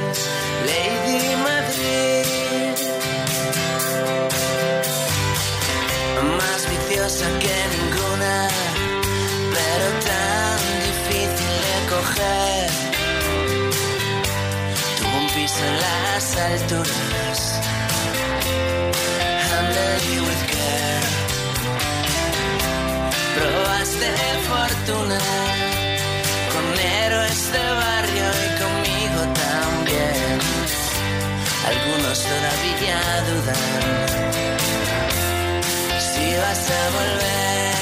de 12.16 12.66
coger 15.02 15.34
piso 15.34 15.64
en 15.64 15.76
las 15.80 16.36
alturas. 16.36 17.40
You 20.12 20.22
with 20.22 20.44
care. 20.52 21.08
Probaste 23.36 24.10
fortuna 24.50 25.20
con 26.52 26.66
héroes 26.78 27.40
de 27.54 27.64
barrio 27.82 28.26
y 28.44 28.48
conmigo 28.62 29.20
también. 29.44 30.38
Algunos 31.70 32.18
todavía 32.32 32.98
dudan 33.28 33.64
si 36.08 36.26
vas 36.36 36.70
a 36.70 36.82
volver. 36.96 37.75